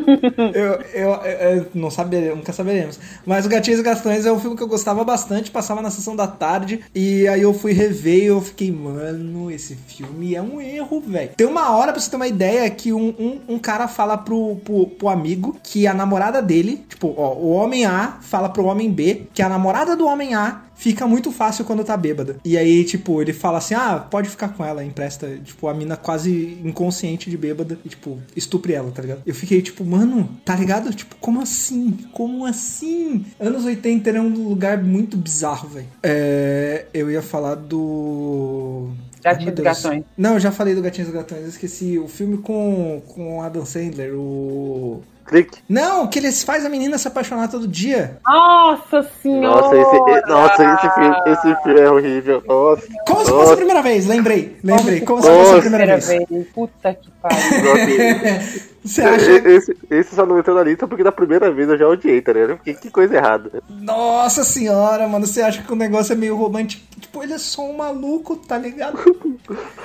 [0.53, 2.99] Eu, eu, eu não saberemos, nunca saberemos.
[3.25, 6.15] Mas o Gatinhos e Gastões é um filme que eu gostava bastante, passava na sessão
[6.15, 6.83] da tarde.
[6.93, 11.31] E aí eu fui rever e eu fiquei, mano, esse filme é um erro, velho.
[11.35, 14.57] Tem uma hora, pra você ter uma ideia, que um, um, um cara fala pro,
[14.63, 18.91] pro, pro amigo que a namorada dele, tipo, ó, o homem A fala pro homem
[18.91, 22.37] B que a namorada do homem A fica muito fácil quando tá bêbada.
[22.43, 25.39] E aí, tipo, ele fala assim: ah, pode ficar com ela, empresta.
[25.43, 29.21] Tipo, a mina quase inconsciente de bêbada e, tipo, estupre ela, tá ligado?
[29.25, 30.93] Eu fiquei, tipo, mano, tá ligado?
[30.93, 31.91] Tipo, como assim?
[32.11, 33.25] Como assim?
[33.39, 35.87] Anos 80 era um lugar muito bizarro, velho.
[36.03, 38.89] É, eu ia falar do.
[39.23, 39.61] Gatinhos e.
[39.61, 40.03] Gatões.
[40.17, 41.97] Não, eu já falei do Gatinhos e Gatões, eu esqueci.
[41.97, 45.01] O filme com, com o Adam Sandler, o.
[45.25, 45.57] Clique.
[45.67, 48.19] Não, que eles faz a menina se apaixonar todo dia.
[48.25, 49.61] Nossa senhora!
[49.61, 52.43] Nossa, esse, nossa esse, filme, esse filme é horrível.
[52.45, 52.87] Nossa.
[53.07, 53.55] Como se fosse a Nossa.
[53.57, 54.05] primeira vez?
[54.05, 55.01] Lembrei, lembrei.
[55.01, 55.61] Como se fosse a Nossa.
[55.61, 56.29] primeira Primeira vez.
[56.29, 56.47] vez.
[56.53, 57.37] Puta que pariu.
[57.63, 59.31] Nossa, Você acha?
[59.49, 62.31] Esse, esse só não entrou na lista porque da primeira vez eu já odiei, tá
[62.31, 62.57] ligado?
[62.57, 63.63] Porque que coisa errada.
[63.67, 66.83] Nossa senhora, mano, você acha que o negócio é meio romântico?
[66.99, 68.99] Tipo, ele é só um maluco, tá ligado?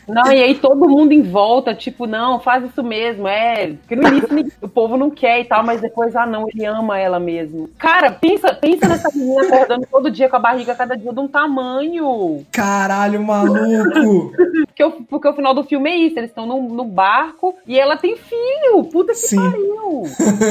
[0.06, 3.68] Não, e aí todo mundo em volta, tipo, não, faz isso mesmo, é.
[3.68, 6.98] Porque no início o povo não quer e tal, mas depois, ah, não, ele ama
[6.98, 7.68] ela mesmo.
[7.78, 11.28] Cara, pensa, pensa nessa menina acordando todo dia com a barriga cada dia de um
[11.28, 12.44] tamanho.
[12.50, 14.32] Caralho, maluco!
[14.66, 17.78] Porque o, porque o final do filme é isso, eles estão no, no barco e
[17.78, 18.84] ela tem filho.
[18.90, 19.36] Puta que Sim.
[19.36, 20.04] pariu.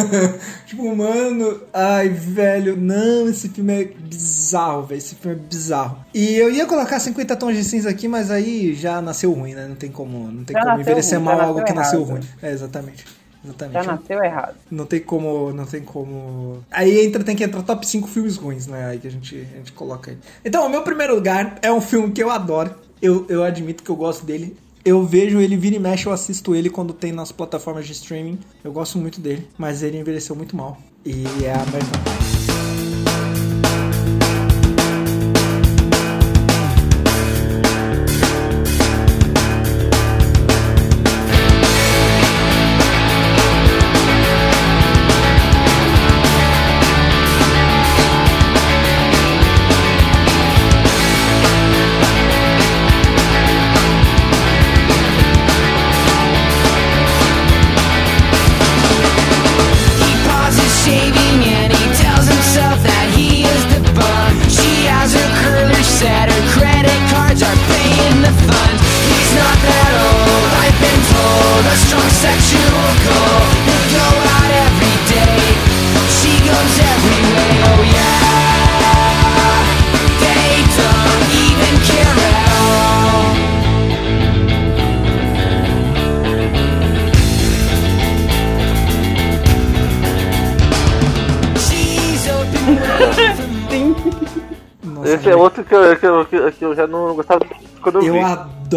[0.65, 4.97] tipo, mano, ai, velho, não, esse filme é bizarro, velho.
[4.99, 5.97] Esse filme é bizarro.
[6.13, 9.67] E eu ia colocar 50 tons de cinza aqui, mas aí já nasceu ruim, né?
[9.67, 12.11] Não tem como, não tem Já como envelhecer ruim, mal algo que nasceu errado.
[12.11, 12.21] ruim.
[12.41, 13.05] É, exatamente.
[13.43, 13.73] Exatamente.
[13.73, 14.55] Já nasceu errado.
[14.69, 15.53] Não tem como.
[15.53, 16.63] Não tem como.
[16.71, 18.87] Aí entra, tem que entrar top 5 filmes ruins, né?
[18.87, 20.17] Aí que a gente, a gente coloca aí.
[20.43, 22.73] Então, o meu primeiro lugar é um filme que eu adoro.
[23.01, 24.57] Eu, eu admito que eu gosto dele.
[24.83, 28.39] Eu vejo ele, vira e mexe, eu assisto ele quando tem nas plataformas de streaming.
[28.63, 30.77] Eu gosto muito dele, mas ele envelheceu muito mal.
[31.05, 32.38] E é a American Pie.
[95.15, 97.45] Esse é outro que eu, que eu, que eu- que eu já não gostava
[97.81, 98.19] quando eu, Eu vi.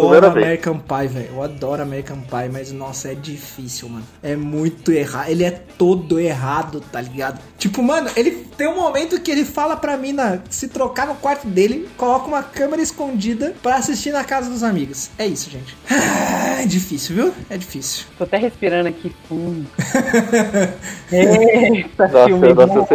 [0.01, 0.27] Adoro.
[0.27, 1.29] American Pie, velho.
[1.33, 4.05] Eu adoro American Pie, mas nossa, é difícil, mano.
[4.21, 5.29] É muito errado.
[5.29, 7.39] Ele é todo errado, tá ligado?
[7.57, 11.47] Tipo, mano, ele tem um momento que ele fala pra mina se trocar no quarto
[11.47, 15.09] dele, coloca uma câmera escondida pra assistir na casa dos amigos.
[15.17, 15.75] É isso, gente.
[16.63, 17.33] É difícil, viu?
[17.49, 18.05] É difícil.
[18.17, 19.65] Tô até respirando aqui fundo.
[21.11, 22.87] Eita, Nossa, filme eu, nossa, bom.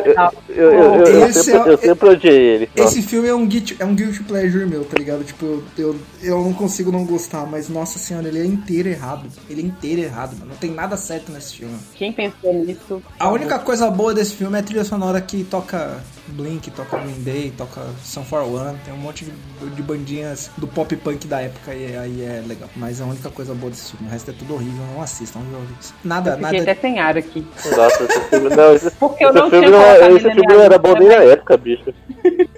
[0.49, 2.71] eu, eu, eu, eu, eu Esse sempre, é- eu sempre odiei ele.
[2.77, 2.89] Nossa.
[2.99, 5.25] Esse filme é um, guilty, é um guilty pleasure meu, tá ligado?
[5.25, 9.27] Tipo, eu, eu, eu não consigo não gostar, mas nossa senhora, ele é inteiro errado.
[9.49, 10.51] Ele é inteiro errado, mano.
[10.53, 11.77] Não tem nada certo nesse filme.
[11.95, 13.03] Quem pensou nisso?
[13.19, 15.99] A única coisa boa desse filme é a trilha sonora que toca
[16.29, 20.67] Blink, toca Green Day, toca Sun For One, tem um monte de, de bandinhas do
[20.67, 22.69] pop punk da época e aí é legal.
[22.77, 25.59] Mas a única coisa boa desse filme, o resto é tudo horrível, não assistam, viu?
[26.05, 26.71] Nada, Fiquei nada.
[26.73, 27.47] até sem ar aqui.
[27.77, 30.27] Nossa, esse filme, não, esse, Porque eu esse não filme tinha não, é- colocado esse
[30.27, 31.95] ele filme na não era lista bom nem na época, bicho.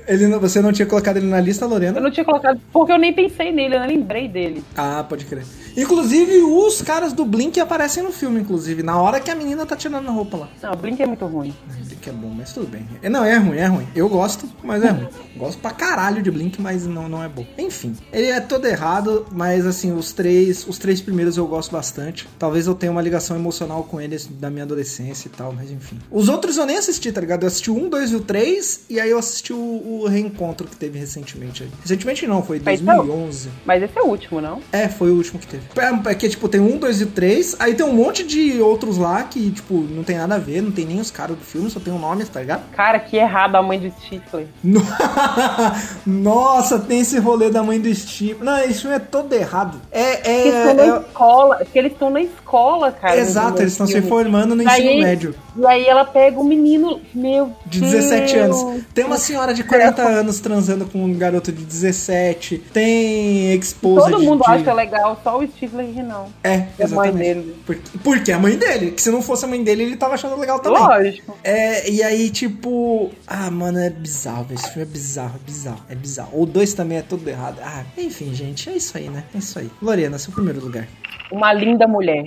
[0.08, 2.00] Ele, não- você não tinha colocado ele na lista, Eu Lorena?
[2.00, 4.64] não tinha colocado, porque eu nem pensei nele, eu nem lembrei dele.
[4.76, 5.44] Ah, pode crer.
[5.76, 9.76] Inclusive, os caras do Blink aparecem no filme, inclusive, na hora que a menina tá
[9.76, 10.48] tirando a roupa lá.
[10.62, 11.54] Não, o Blink é muito ruim.
[11.86, 12.86] Blink é bom, mas tudo bem.
[13.02, 13.86] É, Não, é ruim, é ruim.
[13.94, 15.08] Eu gosto, mas é ruim.
[15.36, 17.46] Gosto pra caralho de Blink, mas não, não é bom.
[17.56, 22.28] Enfim, ele é todo errado, mas assim, os três, os três primeiros eu gosto bastante.
[22.38, 25.98] Talvez eu tenha uma ligação emocional com eles da minha adolescência e tal, mas enfim.
[26.10, 27.44] Os outros eu nem assisti, tá ligado?
[27.44, 30.66] Eu assisti o um, dois e o três, e aí eu assisti o, o reencontro
[30.66, 31.62] que teve recentemente.
[31.62, 31.70] aí.
[31.82, 32.96] Recentemente não, foi Mas não.
[33.06, 33.48] 2011.
[33.64, 34.60] Mas esse é o último, não?
[34.72, 35.62] É, foi o último que teve.
[35.76, 38.96] É, é que, tipo, tem um, dois e três, aí tem um monte de outros
[38.98, 41.70] lá que, tipo, não tem nada a ver, não tem nem os caras do filme,
[41.70, 42.62] só tem o nome, tá ligado?
[42.72, 44.46] Cara, que errado a mãe do Stifler.
[44.62, 44.82] No-
[46.06, 48.42] Nossa, tem esse rolê da mãe do Steve.
[48.42, 49.80] Não, esse filme é todo errado.
[49.90, 51.56] É, é, Eles estão na é- escola.
[51.56, 53.16] Porque eles estão na escola, cara.
[53.16, 55.34] Exato, eles estão se formando no ensino médio.
[55.56, 58.82] E aí ela pega um menino, meu De 17 anos.
[58.94, 62.58] Tem uma senhora de 40 anos transando com um garoto de 17.
[62.72, 64.50] Tem exposed Todo mundo de...
[64.50, 66.26] acha legal, só o Stifler que não.
[66.42, 67.16] É, É a mãe exatamente.
[67.18, 67.56] dele.
[67.66, 68.90] Porque, porque a mãe dele.
[68.92, 70.80] Que se não fosse a mãe dele, ele tava achando legal também.
[70.80, 71.36] Lógico.
[71.42, 73.10] É, e aí, tipo.
[73.26, 74.46] Ah, mano, é bizarro.
[74.50, 76.42] Esse filme é bizarro, é bizarro, é bizarro.
[76.42, 77.58] O 2 também é tudo errado.
[77.62, 79.24] Ah, enfim, gente, é isso aí, né?
[79.34, 79.70] É isso aí.
[79.82, 80.86] Lorena, seu primeiro lugar.
[81.30, 82.26] Uma linda mulher.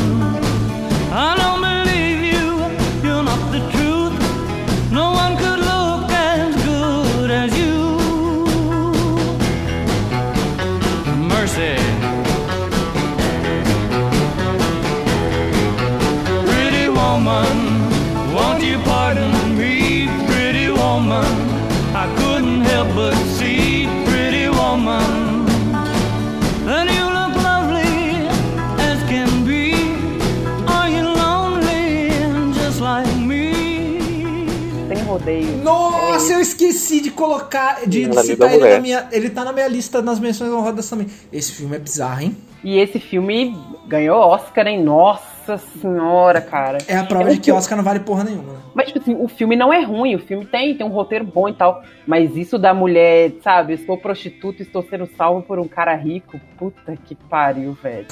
[35.23, 35.57] Sem rodeio.
[35.57, 37.87] Nossa, eu esqueci de colocar.
[37.87, 39.07] De citar ele na minha.
[39.11, 41.07] Ele tá na minha lista nas menções honradas também.
[41.31, 42.37] Esse filme é bizarro, hein?
[42.63, 43.57] E esse filme
[43.87, 44.83] ganhou Oscar, hein?
[44.83, 46.77] Nossa senhora, cara.
[46.87, 48.53] É a prova Eu de que Oscar não vale porra nenhuma.
[48.53, 48.59] né?
[48.73, 51.49] Mas, tipo assim, o filme não é ruim, o filme tem, tem um roteiro bom
[51.49, 51.83] e tal.
[52.07, 56.39] Mas isso da mulher, sabe, estou prostituta, estou sendo salvo por um cara rico.
[56.57, 58.05] Puta que pariu, velho.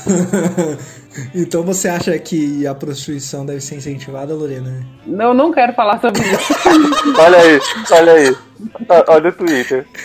[1.33, 4.85] então você acha que a prostituição deve ser incentivada, Lorena?
[5.05, 6.53] Não, eu não quero falar sobre isso.
[7.17, 7.59] Olha aí,
[7.91, 8.35] olha aí.
[8.89, 9.85] Ó- Olha o Twitter.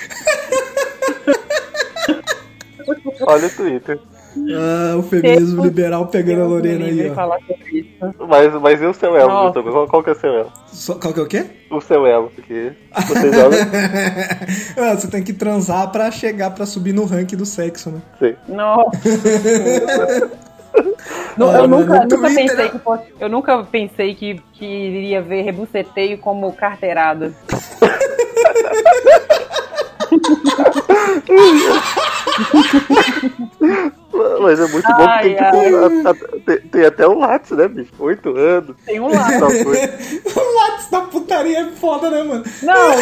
[3.27, 3.99] Olha o Twitter.
[4.37, 7.15] Ah, o feminismo Deus liberal pegando a Deus me Lorena aí, ó.
[7.15, 8.15] falar sobre isso.
[8.29, 9.61] Mas, mas e o seu elo, Nossa.
[9.61, 9.73] Vitor?
[9.73, 10.53] Qual, qual que é o seu elo?
[10.67, 11.47] Só- Qual que é o quê?
[11.71, 12.73] O seu elo, porque
[13.07, 13.57] você joga.
[14.77, 18.03] Ah, você tem que transar pra chegar pra subir no ranking do sexo, né?
[18.19, 18.35] Sim.
[18.49, 18.91] Nossa.
[21.37, 24.65] Não, Ah, eu mano, nunca, nunca Twitter- pensei que fosse- eu nunca pensei que, que
[24.67, 27.33] iria ver rebuceteio como carteirada.
[34.41, 37.51] Mas é muito bom que tem, Ai, tipo, a- a- tem, tem até o Lattes,
[37.53, 37.93] né, bicho?
[37.99, 38.77] Oito anos.
[38.87, 39.95] Tem um coisa.
[40.37, 42.45] o Lattes da putaria é foda, né, mano?
[42.63, 42.93] Não,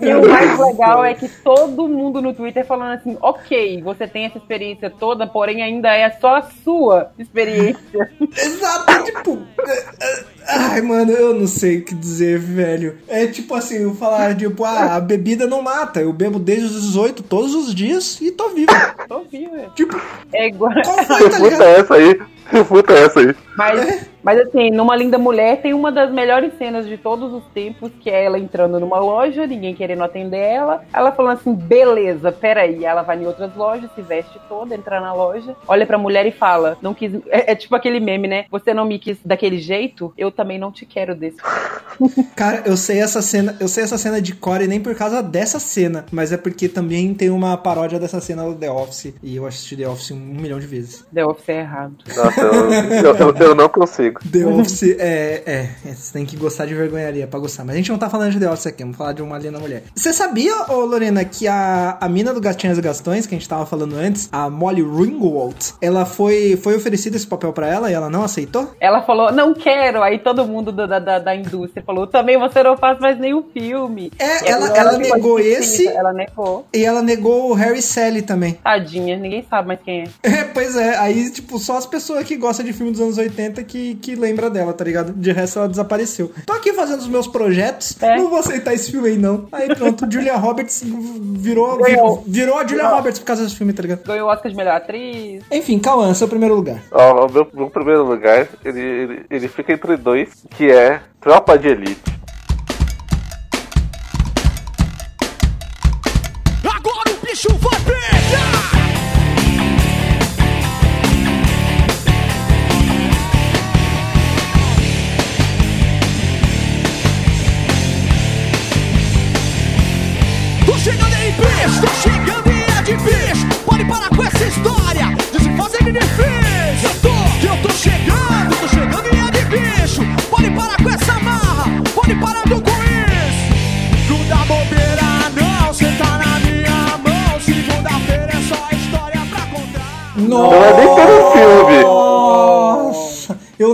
[0.00, 4.06] e, e o mais legal é que todo mundo no Twitter falando assim, ok, você
[4.06, 8.10] tem essa experiência toda, porém ainda é só a sua experiência.
[8.36, 9.38] Exato, tipo.
[9.66, 12.98] é, é, Ai, mano, eu não sei o que dizer, velho.
[13.06, 16.00] É tipo assim, eu falar, tipo, ah, a bebida não mata.
[16.00, 17.89] Eu bebo desde os 18 todos os dias
[18.20, 18.72] e tô vivo.
[19.08, 19.72] Tô viva.
[19.74, 20.00] Tipo,
[20.32, 20.72] É igual.
[20.84, 21.62] qual foi, tá Refuta ligado?
[21.62, 22.20] essa aí.
[22.46, 23.34] Refuta essa aí.
[23.56, 27.90] Mas, mas assim, numa linda mulher tem uma das melhores cenas de todos os tempos,
[28.00, 30.82] que é ela entrando numa loja, ninguém querendo atender ela.
[30.92, 32.84] Ela falando assim, beleza, peraí.
[32.84, 36.32] Ela vai em outras lojas, se veste toda, entra na loja, olha pra mulher e
[36.32, 37.12] fala, não quis.
[37.28, 38.44] É, é tipo aquele meme, né?
[38.50, 41.36] Você não me quis daquele jeito, eu também não te quero desse.
[42.34, 45.58] Cara, eu sei essa cena, eu sei essa cena de core nem por causa dessa
[45.58, 49.46] cena, mas é porque também tem uma paródia dessa cena do The Office e eu
[49.46, 51.04] assisti The Office um milhão de vezes.
[51.12, 51.94] The Office é errado.
[52.16, 54.09] Nossa, eu, eu, eu- eu não consigo.
[54.30, 57.64] The Office é, é, é, você tem que gostar de vergonharia pra gostar.
[57.64, 59.58] Mas a gente não tá falando de The Office aqui, vamos falar de uma linda
[59.58, 59.84] mulher.
[59.94, 63.48] Você sabia, ô Lorena, que a, a mina do Gatinhas e Gastões, que a gente
[63.48, 67.94] tava falando antes, a Molly Ringwald, ela foi, foi oferecido esse papel pra ela e
[67.94, 68.74] ela não aceitou?
[68.80, 70.02] Ela falou, não quero.
[70.02, 73.42] Aí todo mundo do- da, da, da indústria falou, também você não faz mais nenhum
[73.52, 74.10] filme.
[74.18, 75.86] É, ela- ela ficou negou esse.
[75.88, 76.66] Ela negou.
[76.74, 78.54] E ela negou o Harry Sally também.
[78.62, 80.04] Tadinha, ninguém sabe mais quem é.
[80.40, 83.62] É, pois é, aí, tipo, só as pessoas que gostam de filme dos anos 80
[83.64, 85.12] que, que lembra dela, tá ligado?
[85.12, 86.32] De resto, ela desapareceu.
[86.46, 88.16] Tô aqui fazendo os meus projetos, É.
[88.16, 89.46] não vou aceitar esse filme aí, não.
[89.52, 91.78] Aí pronto, Julia Roberts virou,
[92.26, 94.04] virou a Julia Roberts por causa desse filme, tá ligado?
[94.04, 95.42] Ganhou o Oscar de melhor atriz.
[95.50, 96.82] Enfim, Cauã, seu primeiro lugar.
[96.90, 101.58] Ó, o meu, meu primeiro lugar, ele, ele, ele fica entre dois, que é Tropa
[101.58, 102.09] de Elite.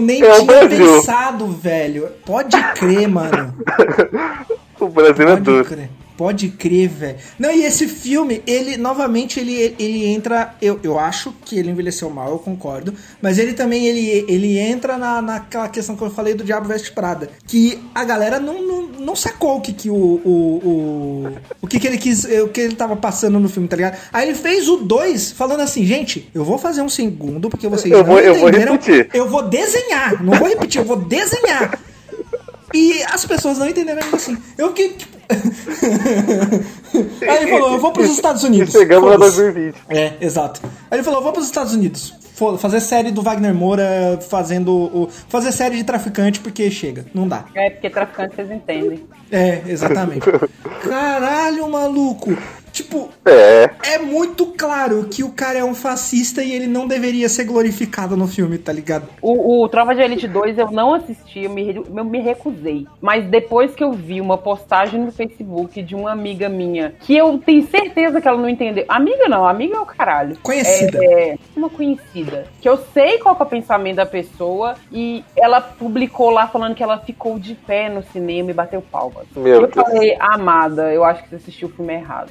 [0.07, 2.09] Nem É tinha pensado, velho.
[2.25, 3.55] Pode crer, mano.
[4.79, 5.65] O Brasil é Pode duro.
[5.65, 5.89] crer.
[6.17, 7.17] Pode crer, velho.
[7.39, 10.55] Não, e esse filme, ele, novamente, ele, ele entra.
[10.62, 12.95] Eu, eu acho que ele envelheceu mal, eu concordo.
[13.21, 16.93] Mas ele também ele, ele entra na, naquela questão que eu falei do Diabo Veste
[16.93, 17.29] Prada.
[17.47, 19.95] Que a galera não, não, não sacou o que, que o.
[20.27, 22.25] O, o, o que, que ele quis.
[22.25, 23.99] O que ele tava passando no filme, tá ligado?
[24.12, 27.93] Aí ele fez o 2 falando assim, gente, eu vou fazer um segundo, porque vocês
[27.93, 28.73] Eu não vou- eu vou entenderam.
[28.73, 29.09] repetir.
[29.12, 30.23] Eu vou desenhar.
[30.25, 31.79] Não vou repetir, eu vou desenhar.
[32.75, 34.37] E as pessoas não entenderam ainda assim.
[34.59, 35.17] Eu fiquei, tipo.
[37.29, 38.73] Aí ele falou, eu vou pros Estados E Unidos.
[38.73, 39.37] chegamos a Foda-se.
[39.43, 39.77] 2020.
[39.89, 40.61] É, exato.
[40.91, 42.14] Aí ele falou, vou pros Estados Unidos.
[42.59, 45.09] Fazer série do Wagner Moura fazendo o.
[45.27, 47.07] Fazer série de traficante porque chega.
[47.14, 47.47] Não dá.
[47.55, 49.07] É porque traficante vocês entendem.
[49.33, 50.27] É, exatamente.
[50.87, 52.37] Caralho, maluco.
[52.77, 53.70] Tipo, É.
[53.95, 58.18] é muito claro que o cara é um fascista e ele não deveria ser glorificado
[58.18, 59.09] no filme, tá ligado?
[59.22, 62.87] O, o Trova de Elite 2 eu não assisti, eu me, eu me recusei.
[63.01, 67.39] Mas depois que eu vi uma postagem no Facebook de uma amiga minha, que eu
[67.39, 68.85] tenho certeza que ela não entendeu.
[68.89, 70.37] Amiga não, amiga é o caralho.
[70.43, 70.99] Conhecida.
[71.03, 72.45] É, é, uma conhecida.
[72.61, 76.74] Que eu sei qual que é o pensamento da pessoa e ela publicou lá falando
[76.74, 79.24] que ela ficou de pé no cinema e bateu palmas.
[79.35, 79.72] Meu eu Deus.
[79.74, 82.31] falei, amada, eu acho que você assistiu o filme errado.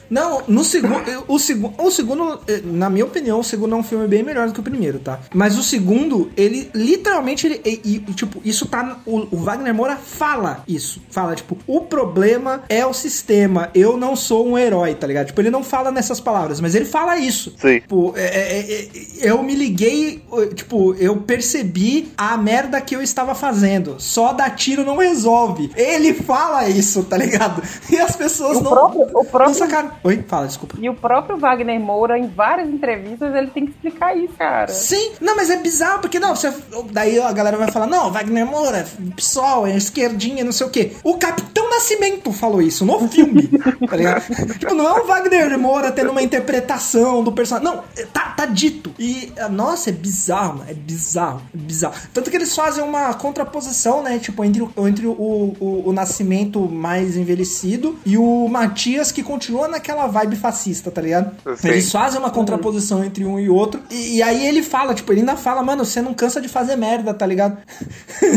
[0.11, 1.01] Não, no segundo.
[1.27, 1.73] O segundo.
[1.81, 4.59] O segundo, eh, na minha opinião, o segundo é um filme bem melhor do que
[4.59, 5.19] o primeiro, tá?
[5.33, 7.47] Mas o segundo, ele literalmente.
[7.47, 8.97] Ele, e, e, tipo, isso tá.
[9.05, 11.01] O, o Wagner Moura fala isso.
[11.09, 13.69] Fala, tipo, o problema é o sistema.
[13.73, 15.27] Eu não sou um herói, tá ligado?
[15.27, 17.53] Tipo, ele não fala nessas palavras, mas ele fala isso.
[17.57, 17.79] Sim.
[17.79, 18.89] Tipo, é- é- é-
[19.21, 20.21] eu me liguei,
[20.55, 23.95] tipo, eu percebi a merda que eu estava fazendo.
[23.97, 25.71] Só dar tiro não resolve.
[25.75, 27.61] Ele fala isso, tá ligado?
[27.89, 29.91] E as pessoas O não, próprio- o próprio- não sacaram.
[30.03, 30.75] Oi, fala, desculpa.
[30.79, 34.67] E o próprio Wagner Moura, em várias entrevistas, ele tem que explicar isso, cara.
[34.67, 36.51] Sim, não, mas é bizarro, porque não, você,
[36.91, 40.93] daí a galera vai falar, não, Wagner Moura, PSOL, é esquerdinha, não sei o quê.
[41.03, 43.47] O Capitão Nascimento falou isso no filme,
[43.87, 44.23] tá ligado?
[44.57, 48.91] tipo, não é o Wagner Moura tendo uma interpretação do personagem, não, tá, tá dito.
[48.97, 51.93] E, ah, nossa, é bizarro, mano, é bizarro, é bizarro.
[52.11, 56.59] Tanto que eles fazem uma contraposição, né, tipo, entre, o, entre o, o, o Nascimento
[56.61, 61.31] mais envelhecido e o Matias que continua naquela vibe fascista, tá ligado?
[61.57, 61.69] Sim.
[61.69, 63.81] Eles fazem uma contraposição entre um e outro.
[63.89, 66.75] E, e aí ele fala, tipo, ele ainda fala, mano, você não cansa de fazer
[66.75, 67.57] merda, tá ligado?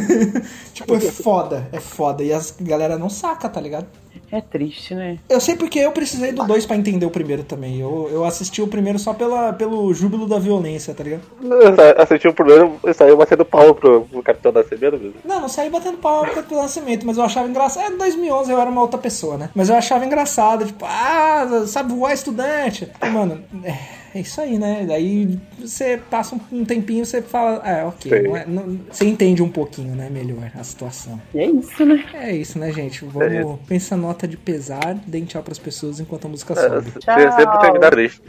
[0.73, 2.23] tipo, é foda, é foda.
[2.23, 3.87] E as galera não saca, tá ligado?
[4.31, 5.19] É triste, né?
[5.29, 7.81] Eu sei porque eu precisei do 2 pra entender o primeiro também.
[7.81, 11.23] Eu, eu assisti o primeiro só pela, pelo júbilo da violência, tá ligado?
[11.41, 15.15] Eu assisti o primeiro e saiu batendo pau pro, pro Capitão Nascimento mesmo.
[15.25, 17.85] Não, não saí batendo pau pelo nascimento, mas eu achava engraçado.
[17.85, 19.51] É, em 2011 eu era uma outra pessoa, né?
[19.55, 22.91] Mas eu achava engraçado, tipo, ah, sabe voar estudante.
[23.13, 23.77] Mano, é,
[24.15, 24.85] é isso aí, né?
[24.87, 28.23] Daí você passa um, tempinho você fala, é, ok.
[28.23, 30.09] Não é- não- você entende um pouquinho, né?
[30.11, 31.21] Melhor a situação.
[31.35, 32.05] E é isso, né?
[32.15, 33.05] É isso, né, gente?
[33.05, 33.09] É
[33.43, 33.59] Vamos.
[33.67, 36.91] pensa nota de pesar, dê tchau pras pessoas enquanto a música É, sobe.
[37.01, 37.19] Tchau.
[37.19, 38.23] se- sempre terminar triste.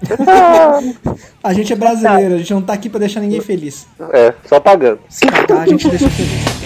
[1.44, 3.88] A gente é brasileiro, a gente não tá aqui pra deixar ninguém feliz.
[4.12, 5.00] É, só pagando.
[5.10, 6.65] Se pagar, a gente deixa feliz.